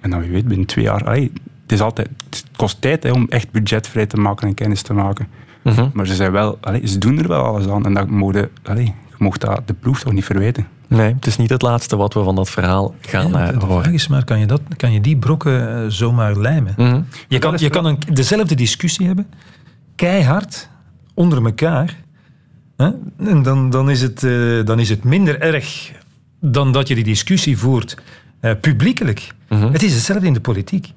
[0.01, 1.05] En dan wie weet, binnen twee jaar...
[1.05, 1.33] Allee,
[1.63, 4.95] het, is altijd, het kost tijd hè, om echt budgetvrij te maken en kennis te
[4.95, 5.29] maken.
[5.63, 5.87] -huh.
[5.93, 7.85] Maar ze, zijn wel, allee, ze doen er wel alles aan.
[7.85, 10.67] En dat mode, allee, je mocht dat de ploeg toch niet verwijten.
[10.89, 13.93] Nee, het is niet het laatste wat we van dat verhaal gaan ja, de vraag
[13.93, 16.73] is maar, kan je, dat, kan je die brokken uh, zomaar lijmen?
[16.77, 16.99] -huh.
[17.29, 19.27] Je kan, je kan een, dezelfde discussie hebben,
[19.95, 20.69] keihard,
[21.15, 21.97] onder elkaar.
[22.77, 22.91] Hè?
[23.19, 25.93] En dan, dan, is het, uh, dan is het minder erg
[26.41, 27.97] dan dat je die discussie voert
[28.41, 29.35] uh, publiekelijk.
[29.49, 29.73] -huh.
[29.73, 30.93] Het is hetzelfde in de politiek.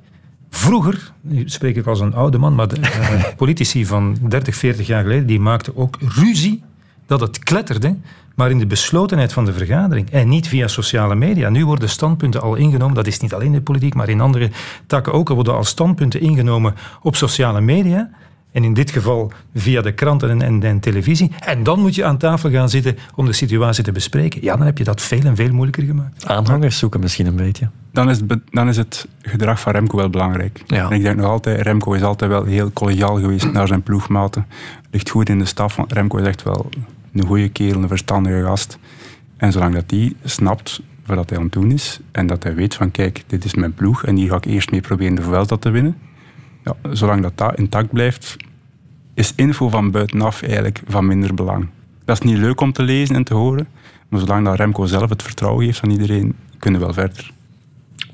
[0.50, 4.88] Vroeger, nu spreek ik als een oude man, maar de uh, politici van 30, 40
[4.88, 6.64] jaar geleden, die maakten ook ruzie
[7.10, 7.96] dat het kletterde,
[8.36, 11.50] maar in de beslotenheid van de vergadering en niet via sociale media.
[11.50, 14.50] Nu worden standpunten al ingenomen, dat is niet alleen in de politiek, maar in andere
[14.88, 18.10] takken ook, er worden al standpunten ingenomen op sociale media.
[18.52, 21.32] En in dit geval via de kranten en, en, en, televisie.
[21.40, 24.44] En dan moet je aan tafel gaan zitten om de situatie te bespreken.
[24.44, 26.26] Ja, dan heb je dat veel en veel moeilijker gemaakt.
[26.26, 27.70] Aanhangers zoeken misschien een beetje.
[27.92, 30.64] Dan is, het, dan is het gedrag van Remco wel belangrijk.
[30.66, 30.90] Ja.
[30.90, 34.46] En ik denk nog altijd, Remco is altijd wel heel collegiaal geweest naar zijn ploegmaten.
[34.92, 35.76] Ligt goed in de staf.
[35.76, 36.70] Want Remco is echt wel
[37.14, 38.78] een goede kerel, een verstandige gast.
[39.38, 42.76] En zolang dat hij snapt wat hij aan het doen is, en dat hij weet
[42.76, 45.58] van kijk, dit is mijn ploeg en hier ga ik eerst mee proberen de Vuelta
[45.58, 45.98] te winnen,
[46.64, 48.38] ja, zolang dat, dat intact blijft,
[49.14, 51.68] is info van buitenaf eigenlijk van minder belang.
[52.06, 53.68] Dat is niet leuk om te lezen en te horen,
[54.10, 57.32] maar zolang dat Remco zelf het vertrouwen heeft aan iedereen, kunnen we wel verder.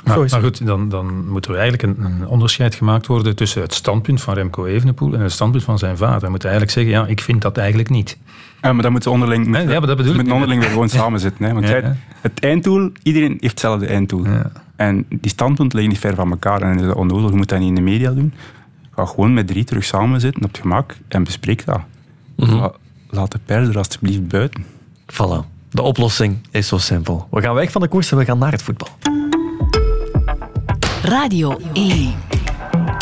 [0.06, 3.74] Maar, maar goed, dan, dan moet er eigenlijk een, een, onderscheid gemaakt worden tussen het
[3.74, 6.22] standpunt van Remco Evenepoel en het standpunt van zijn vader.
[6.22, 8.18] Hij moet eigenlijk zeggen, ja, ik vind dat eigenlijk niet.
[8.62, 11.20] Ja, maar dat moeten onderling, moet, ja, maar dat bedoel moet onderling weer gewoon samen
[11.20, 11.45] zitten.
[11.45, 11.53] Hè?
[11.53, 14.26] Want ja, het einddoel, iedereen heeft hetzelfde einddoel.
[14.26, 14.51] Ja.
[14.76, 16.62] En die standpunten liggen niet ver van elkaar.
[16.62, 18.34] En dat is onnozel, je moet dat niet in de media doen.
[18.95, 21.82] Ga gewoon met drie terug samen zitten op het gemak en bespreek dat.
[22.36, 22.72] Mm -hmm.
[23.10, 24.66] Laat de pers er alsjeblieft buiten.
[25.14, 25.53] Voilà.
[25.70, 27.28] De oplossing is zo simpel.
[27.32, 28.89] We gaan weg van de koers en we gaan naar het voetbal.
[31.06, 32.14] Radio 1.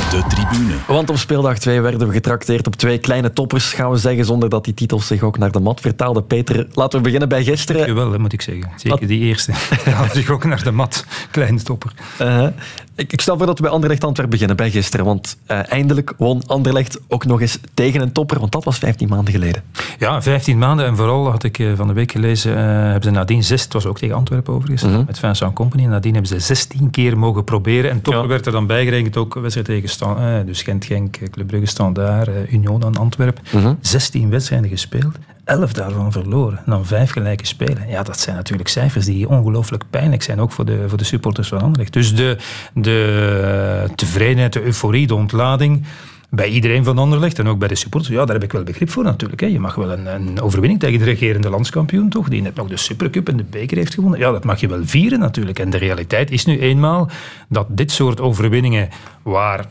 [0.10, 0.74] De tribune.
[0.88, 4.50] Want op speeldag 2 werden we getrakteerd op twee kleine toppers, gaan we zeggen, zonder
[4.50, 6.28] dat die titels zich ook naar de mat vertaalden.
[6.28, 7.86] Peter, laten we beginnen bij gisteren.
[7.88, 8.72] Jawel, dat moet ik zeggen.
[8.76, 9.08] Zeker Wat?
[9.08, 9.52] die eerste.
[9.96, 11.06] Haalde zich ook naar de mat.
[11.32, 11.92] Kleine topper.
[12.22, 12.48] Uh,
[12.96, 15.06] ik, ik, stel voor dat we bij Anderlecht Antwerp beginnen, bij gisteren.
[15.06, 19.08] Want uh, eindelijk won Anderlecht ook nog eens tegen een topper, want dat was 15
[19.08, 19.64] maanden geleden.
[20.00, 20.86] Ja, 15 maanden.
[20.86, 23.74] En vooral had ik uh, van de week gelezen, uh, hebben ze nadien zes, het
[23.74, 25.04] was ook tegen Antwerpen overigens, mm -hmm.
[25.06, 25.84] met Vincent Company.
[25.84, 27.92] En nadien hebben ze 16 keer mogen proberen.
[27.92, 28.28] En topper ja.
[28.28, 32.98] werd er dan bijgerekend ook wedstrijd tegen Stan, dus Gent-Genk, Club Brugge, Standaard, Union aan
[32.98, 33.44] Antwerpen.
[33.52, 33.78] Mm -hmm.
[33.82, 35.18] 16 wedstrijden gespeeld.
[35.44, 36.58] 11 daarvan verloren.
[36.58, 37.90] En dan vijf gelijke spelen.
[37.90, 41.48] Ja, dat zijn natuurlijk cijfers die ongelooflijk pijnlijk zijn, ook voor de, voor de supporters
[41.48, 41.94] van Anderlecht.
[41.94, 42.38] Dus de,
[42.74, 45.86] de tevredenheid, de euforie, de ontlading
[46.30, 48.14] bij iedereen van Anderlecht en ook bij de supporters.
[48.14, 49.42] Ja, daar heb ik wel begrip voor natuurlijk.
[49.42, 49.48] Hè.
[49.48, 52.30] Je mag wel een, een, overwinning tegen de regerende landskampioen, toch?
[52.30, 54.20] Die net nog de Supercup en de beker heeft gewonnen.
[54.20, 55.60] Ja, dat mag je wel vieren natuurlijk.
[55.60, 57.10] En de realiteit is nu eenmaal
[57.50, 58.90] dat dit soort overwinningen,
[59.24, 59.66] waar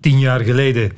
[0.00, 0.92] tien jaar geleden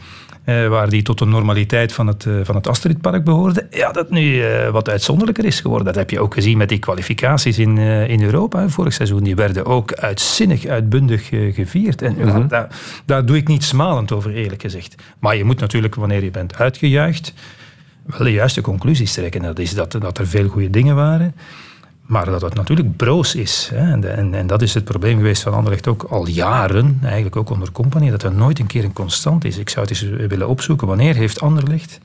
[0.45, 4.11] eh, waar die tot de normaliteit van het, eh, van het Astridpark behoorde, ja, dat
[4.11, 5.87] nu eh, wat uitzonderlijker is geworden.
[5.87, 7.79] Dat heb je ook gezien met die kwalificaties in,
[8.09, 9.23] in Europa hè, vorig seizoen.
[9.23, 12.03] Die werden ook uitzinnig, uitbundig gevierd.
[12.03, 12.49] En ja, Mhm.
[12.49, 12.69] daar,
[13.05, 14.95] daar doe ik niet smalend over, eerlijk gezegd.
[15.19, 17.35] Maar je moet natuurlijk, wanneer je bent uitgejuicht,
[18.07, 19.43] wel de juiste conclusies trekken.
[19.43, 21.35] Dat is dat, dat er veel goede dingen waren.
[22.07, 23.71] Maar dat het natuurlijk broos is.
[23.75, 23.93] Hè.
[23.93, 27.51] En, en, en dat is het probleem geweest van Anderlecht ook al jaren, eigenlijk ook
[27.51, 29.59] onder Compagnie, dat er nooit een keer een constant is.
[29.59, 30.87] Ik zou het eens willen opzoeken.
[30.87, 32.01] Wanneer heeft Anderlecht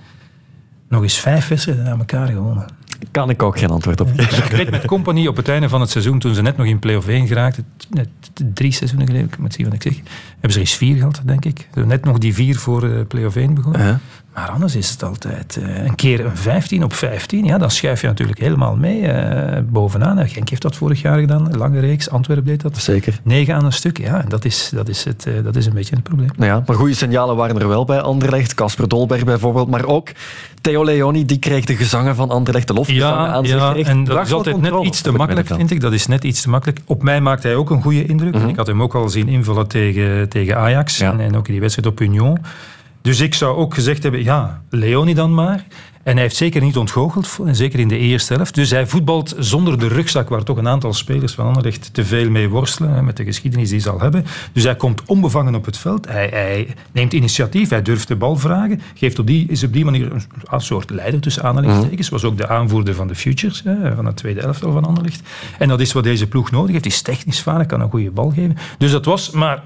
[0.90, 2.66] nog eens vijf wedstrijden aan elkaar gewonnen?
[3.12, 4.44] Kan ik ook geen antwoord op geven.
[4.46, 6.80] Ik weet met Compagnie op het einde van het seizoen, toen ze net nog in
[6.80, 8.08] play-off 1 geraakten, net
[8.54, 9.96] drie seizoenen geleden, ik moet zien wat ik zeg,
[10.32, 11.68] hebben ze er eens vier gehad, denk ik.
[11.74, 14.02] Net nog die vier voor eh, play-off 1 begonnen.
[14.34, 17.46] Maar anders is het altijd eh, een keer een 15 op 15.
[17.46, 20.18] Ja, dan schuif je natuurlijk helemaal mee eh, bovenaan.
[20.18, 22.10] En Genk heeft dat vorig jaar gedaan, een lange reeks.
[22.10, 22.78] Antwerpen deed dat.
[22.78, 23.20] Zeker.
[23.24, 23.98] Negen aan een stuk.
[23.98, 26.30] Ja, en dat is, dat is, het, eh, dat is een beetje het probleem.
[26.38, 28.54] Nou ja, maar goede signalen waren er wel bij Anderlecht.
[28.54, 30.10] Casper Dolberg bijvoorbeeld, maar ook
[30.62, 33.90] Theo Leoni, die kreeg de gezangen van Anderlecht, de lofgezangen Ja, aan zich ja gericht.
[33.90, 35.82] en dat is altijd net iets te makkelijk, vind ik.
[35.82, 36.80] Dat is net iets te makkelijk.
[36.86, 38.36] Op mij maakt hij ook een goede indruk.
[38.36, 38.48] Mhm.
[38.48, 41.62] Ik had hem ook al zien invullen tegen, tegen Ajax en, en ook in die
[41.62, 42.38] wedstrijd op Union.
[43.10, 45.66] Dus ik zou ook gezegd hebben, ja, Leoni dan maar.
[46.04, 48.56] En hij heeft zeker niet ontgoocheld, en zeker in de eerste helft.
[48.56, 52.30] Dus hij voetbalt zonder de rugzak, waar toch een aantal spelers van Anderlecht te veel
[52.30, 54.26] mee worstelen, hè, met de geschiedenis die ze al hebben.
[54.54, 56.08] Dus hij komt onbevangen op het veld.
[56.08, 58.82] Hij, hij neemt initiatief, hij durft de bal vragen.
[58.94, 62.10] Geeft op die, is op die manier een, soort leider tussen aanhalingstekens.
[62.10, 65.22] Was ook de aanvoerder van de Futures, hè, van het tweede elftal van Anderlecht.
[65.60, 66.86] En dat is wat deze ploeg nodig heeft.
[66.86, 68.58] Is technisch vaardig, kan een goede bal geven.
[68.78, 69.64] Dus dat was, maar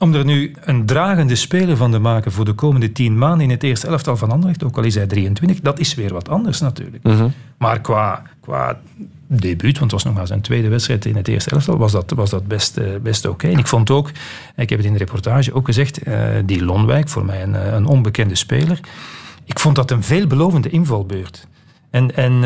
[0.00, 3.50] om er nu een dragende speler van te maken voor de komende tien maanden in
[3.50, 6.60] het eerste elftal van Anderlecht, ook al is hij 23, dat is weer wat anders
[6.60, 7.04] natuurlijk.
[7.58, 8.80] Maar qua, qua
[9.26, 12.10] debuut, want het was nog maar zijn tweede wedstrijd in het eerste elftal, was dat,
[12.10, 13.48] was dat best, eh, best oké.
[13.48, 14.10] En ik vond ook,
[14.56, 17.72] ik heb het in de reportage ook gezegd, eh, die Lonwijk, voor mij een, eh,
[17.72, 18.80] een onbekende speler,
[19.44, 21.46] ik vond dat een veelbelovende invalbeurt.
[21.90, 22.40] En, en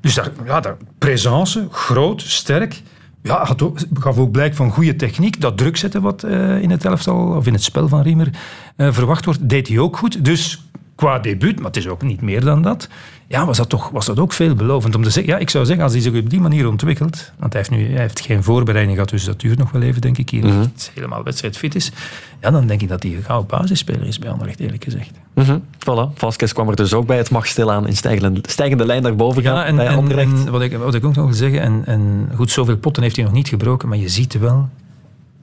[0.00, 2.82] dus daar, ja, daar, présence, groot, sterk.
[3.26, 5.40] Ja, had ook, gaf ook blijk van goede techniek.
[5.40, 8.30] Dat druk zetten wat eh, in het elftal of in het spel van Riemer
[8.76, 10.24] eh, verwacht wordt, deed hij ook goed.
[10.24, 10.64] Dus
[10.94, 12.88] qua debuut, maar het is ook niet meer dan dat.
[13.26, 15.32] Ja, was dat toch was dat ook veelbelovend om te zeggen.
[15.32, 17.90] Ja, ik zou zeggen, als hij zich op die manier ontwikkelt, want hij heeft nu
[17.92, 20.58] hij heeft geen voorbereiding gehad, dus dat duurt nog wel even, denk ik, hier Mhm.
[20.60, 21.92] niet helemaal wedstrijdfit is.
[22.40, 25.10] Ja, dan denk ik dat hij een gouden basisspeler is bij Anderlecht, eerlijk gezegd.
[25.34, 27.16] Mhm, Voilà, Vasquez kwam er dus ook bij.
[27.16, 30.30] Het mag stilaan in stijgende, stijgende lijn naar boven gaan Ja, en, bij en, Anderlecht.
[30.46, 33.16] en wat, ik, wat ik ook nog wil zeggen, en, en goed, zoveel potten heeft
[33.16, 34.68] hij nog niet gebroken, maar je ziet wel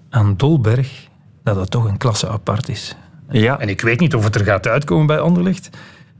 [0.09, 1.07] aan Dolberg
[1.43, 2.95] dat dat toch een klasse apart is.
[3.29, 3.59] Ja.
[3.59, 5.69] En ik weet niet of het er gaat uitkomen bij Anderlecht,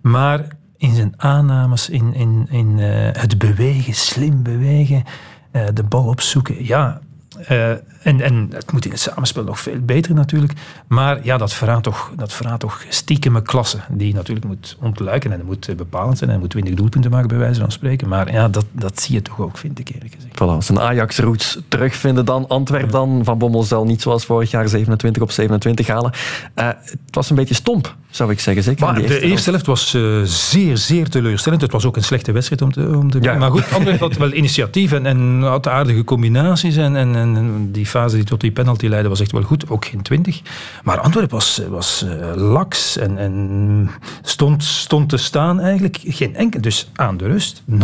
[0.01, 0.47] maar
[0.82, 5.04] in zijn aannames, in, in, in eh, het bewegen, slim bewegen,
[5.52, 7.02] eh, de bal opzoeken, ja...
[7.48, 7.74] eh,
[8.04, 10.54] en, en het moet in het samenspel nog veel beter natuurlijk.
[10.88, 13.78] Maar ja, dat verraadt toch, dat verraadt toch stiekeme klasse.
[13.89, 16.30] Die natuurlijk moet ontluiken en moet eh, bepalend zijn.
[16.30, 18.08] En moet 20 doelpunten maken, bij wijze van spreken.
[18.08, 20.34] Maar ja, dat, dat zie je toch ook, vind ik eerlijk gezegd.
[20.36, 22.47] Voilà, zijn Ajax-roots terugvinden dan.
[22.47, 26.12] Antwerp dan, Van Bommel zal niet zoals vorig jaar 27 op 27 halen.
[26.54, 28.64] Eh, het was een beetje stomp, zou ik zeggen.
[28.64, 31.62] Zeker Maar de eerste helft was eh, zeer, zeer teleurstellend.
[31.62, 33.38] Het was ook een slechte wedstrijd om te, om te Ja.
[33.38, 36.76] Maar goed, Anderlecht had wel initiatief en, en had aardige combinaties.
[36.76, 39.70] En, en, en die fase die tot die penalty leidde was echt wel goed.
[39.70, 40.42] Ook geen 20.
[40.84, 43.89] Maar Antwerpen was, was eh, laks en, en
[44.22, 46.00] stond, stond te staan eigenlijk.
[46.04, 46.62] Geen enkel.
[46.62, 47.78] Dus aan de rust 0,0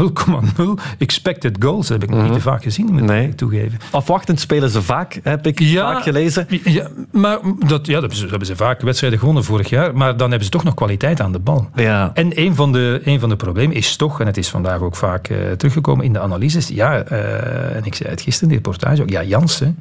[0.97, 1.87] expected goals.
[1.87, 3.79] Dat heb ik nog niet te vaak gezien, moet ik toegeven.
[3.91, 6.47] Afwachtend spelen ze vaak, heb ik vaak gelezen.
[6.63, 9.95] Ja, maar dat, ja, dat hebben, ze, dat hebben ze vaak wedstrijden gewonnen vorig jaar.
[9.95, 11.69] Maar dan hebben ze toch nog kwaliteit aan de bal.
[11.75, 12.11] Ja.
[12.13, 14.95] En een van, de, een van de problemen is toch, en het is vandaag ook
[14.95, 16.67] vaak eh, teruggekomen in de analyses.
[16.67, 19.09] Ja, eh, en ik zei het gisteren in de reportage ook.
[19.09, 19.77] Ja, Jansen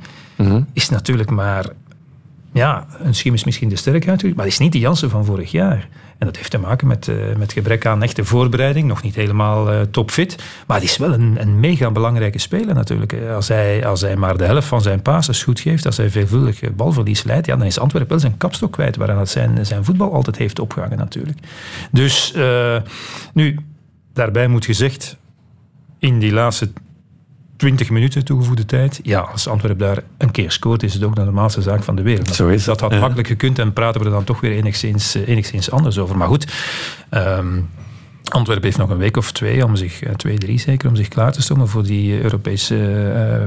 [0.73, 1.67] is natuurlijk maar.
[2.53, 5.25] Ja, een schim is misschien de sterk uitgedrukt, maar het is niet de Jansen van
[5.25, 5.89] vorig jaar.
[6.19, 8.89] En dat heeft te maken met, eh, met gebrek aan echte voorbereiding.
[8.89, 10.37] Nog niet helemaal eh, topfit.
[10.67, 13.13] Maar het is wel een, een mega belangrijke speler natuurlijk.
[13.13, 16.11] Eh, Als hij, als hij maar de helft van zijn passes goed geeft, als hij
[16.11, 19.85] veelvuldig balverlies leidt, ja, dan is Antwerpen wel zijn kapstok kwijt, waaraan het zijn, zijn
[19.85, 21.39] voetbal altijd heeft opgehangen natuurlijk.
[21.91, 22.35] Dus
[23.33, 23.59] nu,
[24.13, 25.17] daarbij moet gezegd,
[25.99, 26.71] in die laatste
[27.57, 29.01] 20 minuten toegevoegde tijd.
[29.03, 32.03] Ja, als Antwerpen daar een keer scoort, is het ook de normaalste zaak van de
[32.03, 32.35] wereld.
[32.35, 32.99] Zo is dat had ja.
[32.99, 36.17] makkelijk gekund en praten we er dan toch weer enigszins, eh, enigszins anders over.
[36.17, 36.47] Maar goed,
[37.09, 37.59] ehm,
[38.29, 41.09] Antwerpen heeft nog een week of twee, om zich, eh, twee, drie zeker, om zich
[41.09, 42.77] klaar te stomen voor die Europese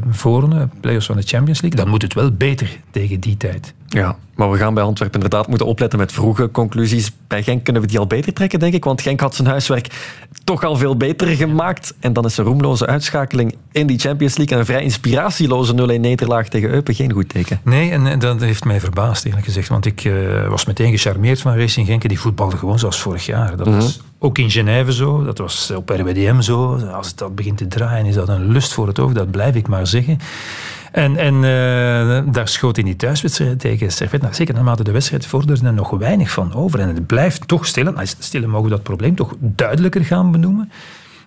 [0.03, 1.79] uh, foren, play-offs van de Champions League.
[1.79, 3.73] Dan moet het wel beter tegen die tijd.
[3.87, 7.11] Ja, maar we gaan bij Antwerpen inderdaad moeten opletten met vroege conclusies.
[7.27, 8.83] Bij Genk kunnen we die al beter trekken, denk ik.
[8.83, 9.87] Want Genk had zijn huiswerk
[10.43, 11.93] toch al veel beter gemaakt.
[11.99, 15.75] En dan is een roemloze uitschakeling in die Champions League en een vrij inspiratieloze 0-1
[15.99, 17.59] nederlaag tegen Eupen geen goed teken.
[17.63, 19.67] Nee, en dat heeft mij verbaasd eerlijk gezegd.
[19.67, 22.07] Want ik uh, was meteen gecharmeerd van Racing Genk.
[22.07, 23.57] Die voetbalde gewoon zoals vorig jaar.
[23.57, 24.07] Dat was mhm.
[24.19, 25.23] Ook in Genève zo.
[25.23, 26.75] Dat was op RWDM zo.
[26.75, 29.13] Als het dat begint te draaien, is dat een lust voor het oog.
[29.13, 30.19] Dat blijf ik maar zeggen.
[30.91, 35.25] En, en uh, daar schoot in die thuiswedstrijd tegen Servet, nou, zeker naarmate de wedstrijd
[35.25, 36.79] vorderde, nog weinig van over.
[36.79, 40.71] En het blijft toch stillen, nou, stillen mogen we dat probleem toch duidelijker gaan benoemen.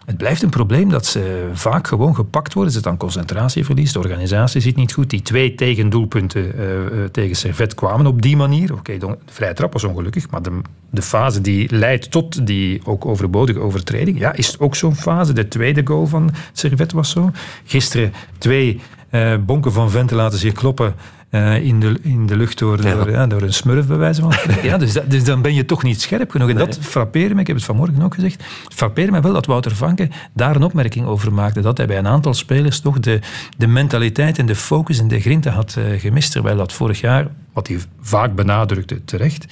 [0.06, 2.72] Het blijft een probleem dat ze vaak gewoon gepakt worden.
[2.72, 5.10] Ze dan concentratieverlies, de organisatie zit niet goed.
[5.10, 8.72] Die twee tegendoelpunten uh, tegen Servet kwamen op die manier.
[8.72, 13.06] Oké, de vrije trap was ongelukkig, maar de, de, fase die leidt tot die ook
[13.06, 15.32] overbodige overtreding, ja, is ook zo'n fase.
[15.32, 17.30] De tweede goal van Servet was zo.
[17.64, 18.80] Gisteren twee
[19.10, 20.94] uh, bonken van venten laten zich kloppen
[21.32, 22.94] uh, in, de, in de lucht door, ja.
[22.94, 25.64] door, ja, door een smurf, bij wijze van ja, dus, dat, dus dan ben je
[25.64, 26.48] toch niet scherp genoeg.
[26.48, 29.76] En dat frappeerde me, ik heb het vanmorgen ook gezegd, frappeerde me wel dat Wouter
[29.76, 31.60] Vanke daar een opmerking over maakte.
[31.60, 33.20] Dat hij bij een aantal spelers toch de,
[33.56, 36.32] de mentaliteit en de focus en de grinta had uh, gemist.
[36.32, 39.46] Terwijl dat vorig jaar, wat hij vaak benadrukte terecht,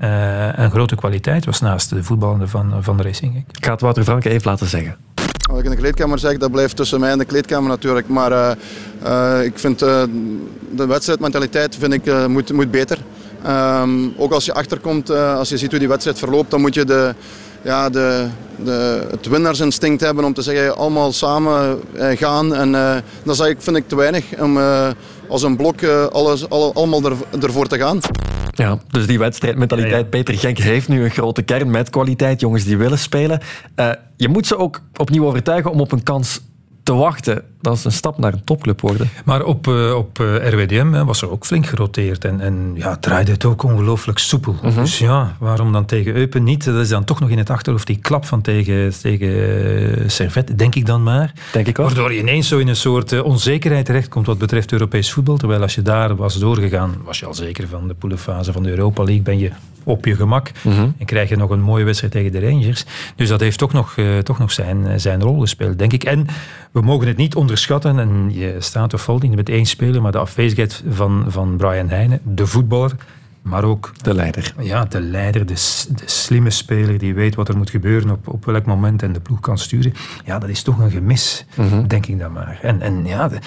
[0.00, 3.36] uh, een grote kwaliteit was naast de voetballende van, van de Racing.
[3.36, 4.96] Ik ga het Wouter Vanke even laten zeggen.
[5.50, 8.08] Wat ik in de kleedkamer zeg, dat blijft tussen mij en de kleedkamer natuurlijk.
[8.08, 8.50] Maar uh,
[9.04, 10.02] uh, ik vind uh,
[10.70, 12.98] de wedstrijdmentaliteit vind ik, moet, moet beter.
[13.46, 16.84] Um, ook als je achterkomt, als je ziet hoe die wedstrijd verloopt, dan moet je
[16.84, 17.14] de,
[17.62, 18.26] ja, de,
[18.64, 22.54] de, het winnaarsinstinct hebben om te zeggen allemaal samen gaan.
[22.54, 24.58] En dat is vind ik te weinig om
[25.28, 28.00] als een blok alles, alle, allemaal er, ervoor te gaan.
[28.50, 30.10] Ja, dus die wedstrijdmentaliteit.
[30.10, 32.40] Peter Genk heeft nu een grote kern met kwaliteit.
[32.40, 33.40] Jongens die willen spelen.
[33.76, 36.40] Uh, je moet ze ook opnieuw overtuigen om op een kans
[36.90, 39.10] te wachten dat is een stap naar een topclub worden.
[39.24, 43.32] Maar op, uh, op eh, RWDM was er ook flink geroteerd en, en ja, draaide
[43.32, 44.52] het ook ongelooflijk soepel.
[44.52, 44.74] Mm -hmm.
[44.74, 46.64] Dus ja, waarom dan tegen Eupen niet?
[46.64, 50.58] Dat is dan toch nog in het achterhoofd die klap van tegen, tegen uh, Servet,
[50.58, 51.32] denk ik dan maar.
[51.52, 51.86] Denk ik ook.
[51.86, 55.36] Waardoor je ineens zo in een soort onzekerheid terechtkomt wat betreft Europees voetbal.
[55.36, 58.70] Terwijl als je daar was doorgegaan, was je al zeker van de poelenfase van de
[58.70, 59.50] Europa League, ben je
[59.84, 60.50] op je gemak.
[60.62, 60.94] Mm -hmm.
[60.98, 62.84] En krijg je nog een mooie wedstrijd tegen de Rangers.
[63.16, 66.04] Dus dat heeft toch nog, toch nog zijn, zijn rol gespeeld, denk ik.
[66.04, 66.26] En
[66.70, 67.98] we mogen het niet onderschatten.
[67.98, 71.88] En je staat of valt niet met één speler, maar de afwezigheid van, van Brian
[71.88, 72.92] Heijnen, de voetballer,
[73.42, 74.54] maar ook de leider.
[74.58, 75.54] Ja, de leider, de,
[75.88, 79.20] de, slimme speler die weet wat er moet gebeuren op, op welk moment en de
[79.20, 79.94] ploeg kan sturen.
[80.24, 81.88] Ja, dat is toch een gemis, mm -hmm.
[81.88, 82.58] denk ik dan maar.
[82.62, 83.38] En, en ja, de,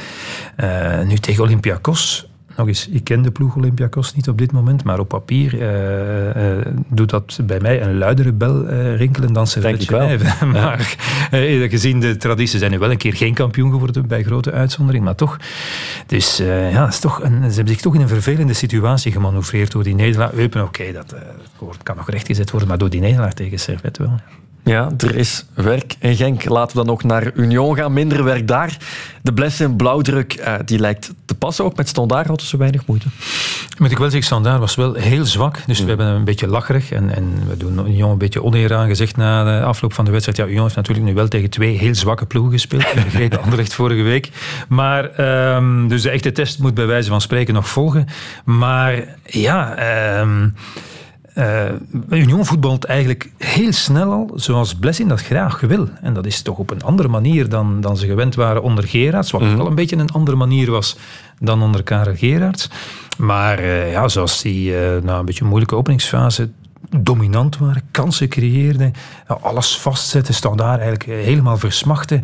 [1.02, 4.84] uh, nu tegen Olympiakos nog eens, ik ken de ploeg Olympiakos niet op dit moment,
[4.84, 9.48] maar op papier uh, uh, doet dat bij mij een luidere bel uh, rinkelen dan
[9.48, 10.46] Servet Genève.
[10.46, 10.96] maar
[11.70, 15.16] gezien de tradities zijn nu wel een keer geen kampioen geworden bij grote uitzondering, maar
[15.16, 15.38] toch.
[16.06, 19.84] Dus ja, is toch een, ze hebben zich toch in een vervelende situatie gemanoeuvreerd door
[19.84, 20.34] die nederlaag.
[20.34, 21.16] Eupen, oké, okay, dat
[21.84, 24.20] kan nog rechtgezet worden, maar door die nederlaag tegen Servet wel.
[24.64, 26.46] Ja, er is werk in Genk.
[26.46, 27.94] Laten we dan nog naar Union gaan.
[27.94, 28.78] Minder werk daar.
[29.22, 31.66] De blessing blauwdruk uh, die lijkt te passen.
[31.66, 33.08] Ook met Standaard hadden ze weinig moeite.
[33.78, 35.60] Moet ik wel zeggen, Standaard was wel heel zwak.
[35.68, 36.92] Dus we hebben een beetje lacherig.
[36.92, 40.12] En, en we doen Union een beetje oneer aan gezegd na de afloop van de
[40.12, 40.38] wedstrijd.
[40.38, 42.84] Ja, Union heeft natuurlijk nu wel tegen twee heel zwakke ploegen gespeeld.
[43.10, 44.30] Vergeten Anderlecht vorige week.
[44.68, 45.20] Maar,
[45.56, 48.08] um, dus de echte test moet bij wijze van spreken nog volgen.
[48.44, 50.20] Maar ja...
[50.22, 50.56] Um,
[51.36, 51.72] uh,
[52.10, 55.88] Union voetbalt eigenlijk heel snel al zoals Blessing dat graag wil.
[56.02, 59.32] En dat is toch op een andere manier dan, dan ze gewend waren onder Gerards.
[59.32, 59.58] Wat mm.
[59.58, 60.98] wel een beetje een andere manier was
[61.40, 62.70] dan onder Karel Gerards.
[63.18, 66.50] Maar uh, ja, zoals die uh, na een beetje een moeilijke openingsfase
[66.90, 68.94] dominant waren, kansen creëerden,
[69.42, 72.24] alles vastzetten, staan daar eigenlijk eh, helemaal versmachten.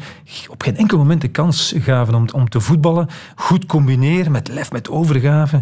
[0.50, 3.08] Op geen enkel moment de kans gaven om, om te voetballen.
[3.36, 5.62] Goed combineren met lef, met overgave.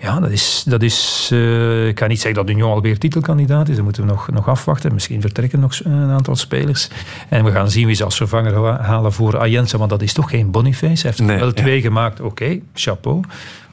[0.00, 0.64] Ja, dat is...
[0.66, 3.74] Dat is uh, ik ga niet zeggen dat Union alweer titelkandidaat is.
[3.74, 4.94] Dat moeten we nog, nog afwachten.
[4.94, 6.90] Misschien vertrekken nog een aantal spelers.
[7.28, 10.30] En we gaan zien wie ze als vervanger halen voor Ayense, want dat is toch
[10.30, 11.02] geen Boniface.
[11.06, 12.20] Hij heeft nee, wel twee gemaakt.
[12.20, 13.20] Oké, chapeau.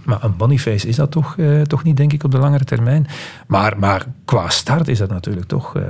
[0.03, 3.07] Maar een Boniface is dat toch, uh, toch niet, denk ik, op de langere termijn.
[3.47, 5.83] Maar, maar qua start is dat natuurlijk toch uh,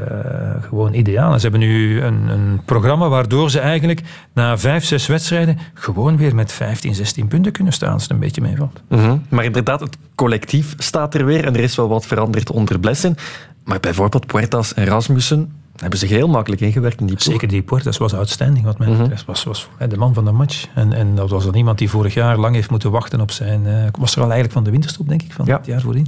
[0.61, 1.35] gewoon ideaal.
[1.35, 4.01] Ze hebben nu een, een, programma waardoor ze eigenlijk
[4.33, 8.19] na vijf, zes wedstrijden gewoon weer met 15, 16 punten kunnen staan, als het een
[8.19, 8.81] beetje meevalt.
[8.87, 9.23] -hmm.
[9.29, 13.15] Maar inderdaad, het collectief staat er weer en er is wel wat veranderd onder Blessen.
[13.63, 17.31] Maar bijvoorbeeld Puertas en Rasmussen, hebben zich heel makkelijk ingewerkt in die ploeg.
[17.31, 19.25] Zeker die Puertas was outstanding wat mij betreft.
[19.25, 20.65] Was, was de man van de match.
[20.75, 23.67] En, en dat was dan iemand die vorig jaar lang heeft moeten wachten op zijn...
[23.67, 26.07] eh, was er al eigenlijk van de winterstop, denk ik, van het jaar voordien.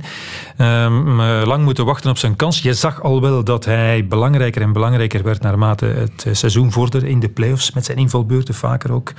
[0.57, 2.61] Ehm, eh, lang moeten wachten op zijn kans.
[2.61, 7.09] Je zag al wel dat hij belangrijker en belangrijker werd naarmate het eh, seizoen vorderde
[7.09, 7.71] in de play-offs.
[7.71, 9.13] Met zijn invalbeurten vaker ook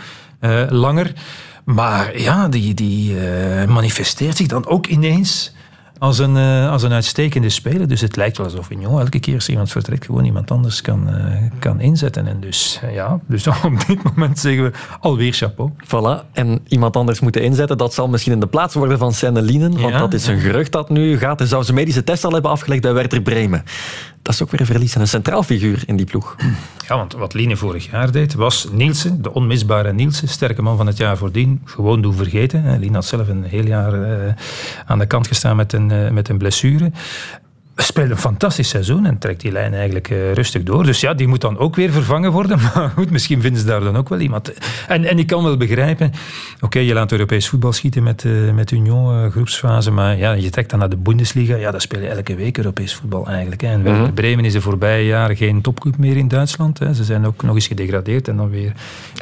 [0.69, 1.13] langer.
[1.65, 3.15] Maar ja, die, die
[3.67, 5.55] manifesteert zich dan ook ineens
[5.99, 7.89] als een, eh, als een uitstekende speler.
[7.89, 11.09] Dus het lijkt wel alsof Vignon elke keer als iemand vertrekt gewoon iemand anders kan,
[11.09, 12.27] eh, kan inzetten.
[12.27, 15.71] En dus eh, ja, dus op dit moment zeggen we alweer chapeau.
[15.85, 16.33] Voilà.
[16.33, 17.79] En iemand anders moeten inzetten.
[17.79, 19.81] Dat zal misschien in de plaats worden van Senne-Lienen.
[19.81, 21.39] Want Ja, dat is een gerucht dat nu gaat.
[21.39, 23.65] Hij zou zijn medische test al hebben afgelegd bij Werder Bremen.
[24.27, 26.37] Dat is ook weer een verlies en een centraal figuur in die ploeg.
[26.89, 30.87] Ja, want wat Line vorig jaar deed, was Nielsen, de onmisbare Nielsen, sterke man van
[30.87, 32.79] het jaar voordien, gewoon doen vergeten.
[32.79, 34.35] Line had zelf een heel jaar eh,
[34.87, 36.91] aan de kant gestaan met een, eh, met een blessure.
[37.79, 40.85] Speelt een fantastisch seizoen en trekt die lijn eigenlijk eh, rustig door.
[40.85, 42.59] Dus ja, die moet dan ook weer vervangen worden.
[42.75, 44.53] Maar goed, misschien vinden ze daar dan ook wel iemand.
[44.89, 46.13] En, en ik kan wel begrijpen,
[46.61, 50.51] oké, je laat Europees voetbal schieten met, eh, met Union, eh, groepsfase, maar ja, je
[50.51, 51.57] trekt dan naar de Bundesliga.
[51.57, 53.61] Ja, daar speel je elke week Europees voetbal eigenlijk.
[53.61, 53.69] Hè.
[53.69, 54.13] En Mhm.
[54.13, 56.79] Bremen is de voorbije jaren geen topclub meer in Duitsland.
[56.79, 56.95] Hè.
[56.95, 58.73] Ze zijn ook nog eens gedegradeerd en dan weer,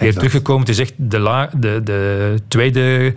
[0.00, 0.60] weer teruggekomen.
[0.60, 3.14] Het is echt de, la, de, de tweede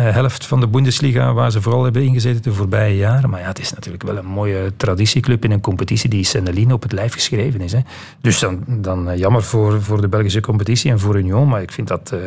[0.00, 3.30] helft van de Bundesliga waar ze vooral hebben ingezeten de voorbije jaren.
[3.30, 6.82] Maar ja, het is natuurlijk wel een mooie traditieclub in een competitie die Senneline op
[6.82, 7.72] het lijf geschreven is.
[7.72, 7.80] Hè.
[8.20, 11.72] Dus dan, dan eh, jammer voor, voor de Belgische competitie en voor Union, maar ik
[11.72, 12.18] vind dat eh,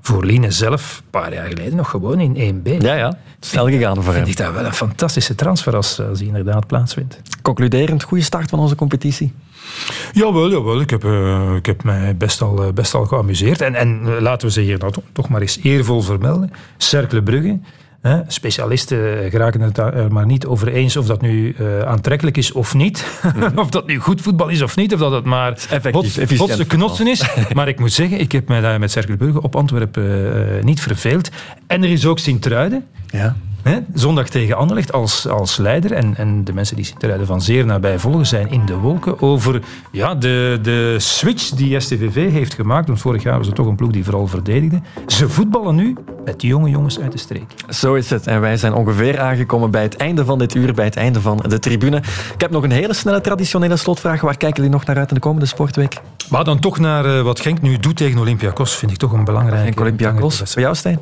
[0.00, 2.82] voor Line zelf een paar jaar geleden nog gewoon in 1B.
[2.82, 3.18] Ja, ja.
[3.40, 4.24] Snel gegaan voor hem.
[4.24, 7.20] Vind ik dat wel een fantastische transfer als, als die inderdaad plaatsvindt.
[7.42, 9.32] Concluderend, goede start van onze competitie.
[10.12, 10.80] Jawel, jawel.
[10.80, 13.60] Ik heb, eh, ik heb mij best al, eh, best al geamuseerd.
[13.60, 16.52] En, en eh, laten we ze hier nou toch, toch maar eens eervol vermelden.
[16.76, 17.58] Cercle Brugge.
[18.00, 22.74] Hè, specialisten geraken het er maar niet over eens of dat nu aantrekkelijk is of
[22.74, 23.06] niet.
[23.54, 24.94] of dat nu goed voetbal is of niet.
[24.94, 27.30] Of dat het maar efficiënt botse knotsen is.
[27.54, 31.30] maar ik moet zeggen, ik heb mij daar met Cercle Brugge op Antwerpen niet verveeld.
[31.66, 32.84] En er is ook Sint-Truiden.
[33.10, 33.36] Ja.
[33.94, 35.92] Zondag tegen Anderlecht als, als leider.
[35.92, 39.62] En, en de mensen die Sint-Truiden van zeer nabij volgen zijn in de wolken over
[39.92, 42.86] ja, de, de switch die STVV heeft gemaakt.
[42.86, 44.80] Want vorig jaar was het toch een ploeg die vooral verdedigde.
[45.06, 47.54] Ze voetballen nu met die jonge jongens uit de streek.
[47.68, 48.26] Zo is het.
[48.26, 51.36] En wij zijn ongeveer aangekomen bij het einde van dit uur, bij het einde van
[51.48, 51.96] de tribune.
[52.34, 54.20] Ik heb nog een hele snelle traditionele slotvraag.
[54.20, 56.00] Waar kijken jullie nog naar uit in de komende sportweek?
[56.30, 58.76] Maar dan toch naar eh, wat Genk nu doet tegen Olympiakos.
[58.76, 59.64] Vind ik toch een belangrijke...
[59.64, 60.54] Genk Olympiakos.
[60.54, 61.00] Bij jou, Stijn?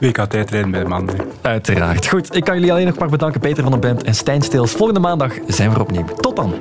[0.00, 1.16] WK tijdrijden bij de mannen.
[1.40, 2.06] Uiteraard.
[2.06, 4.72] Goed, ik kan jullie alleen nog maar bedanken, Peter van den Bemt en Stijn Steels.
[4.72, 6.04] Volgende maandag zijn we er opnieuw.
[6.04, 6.54] Tot dan.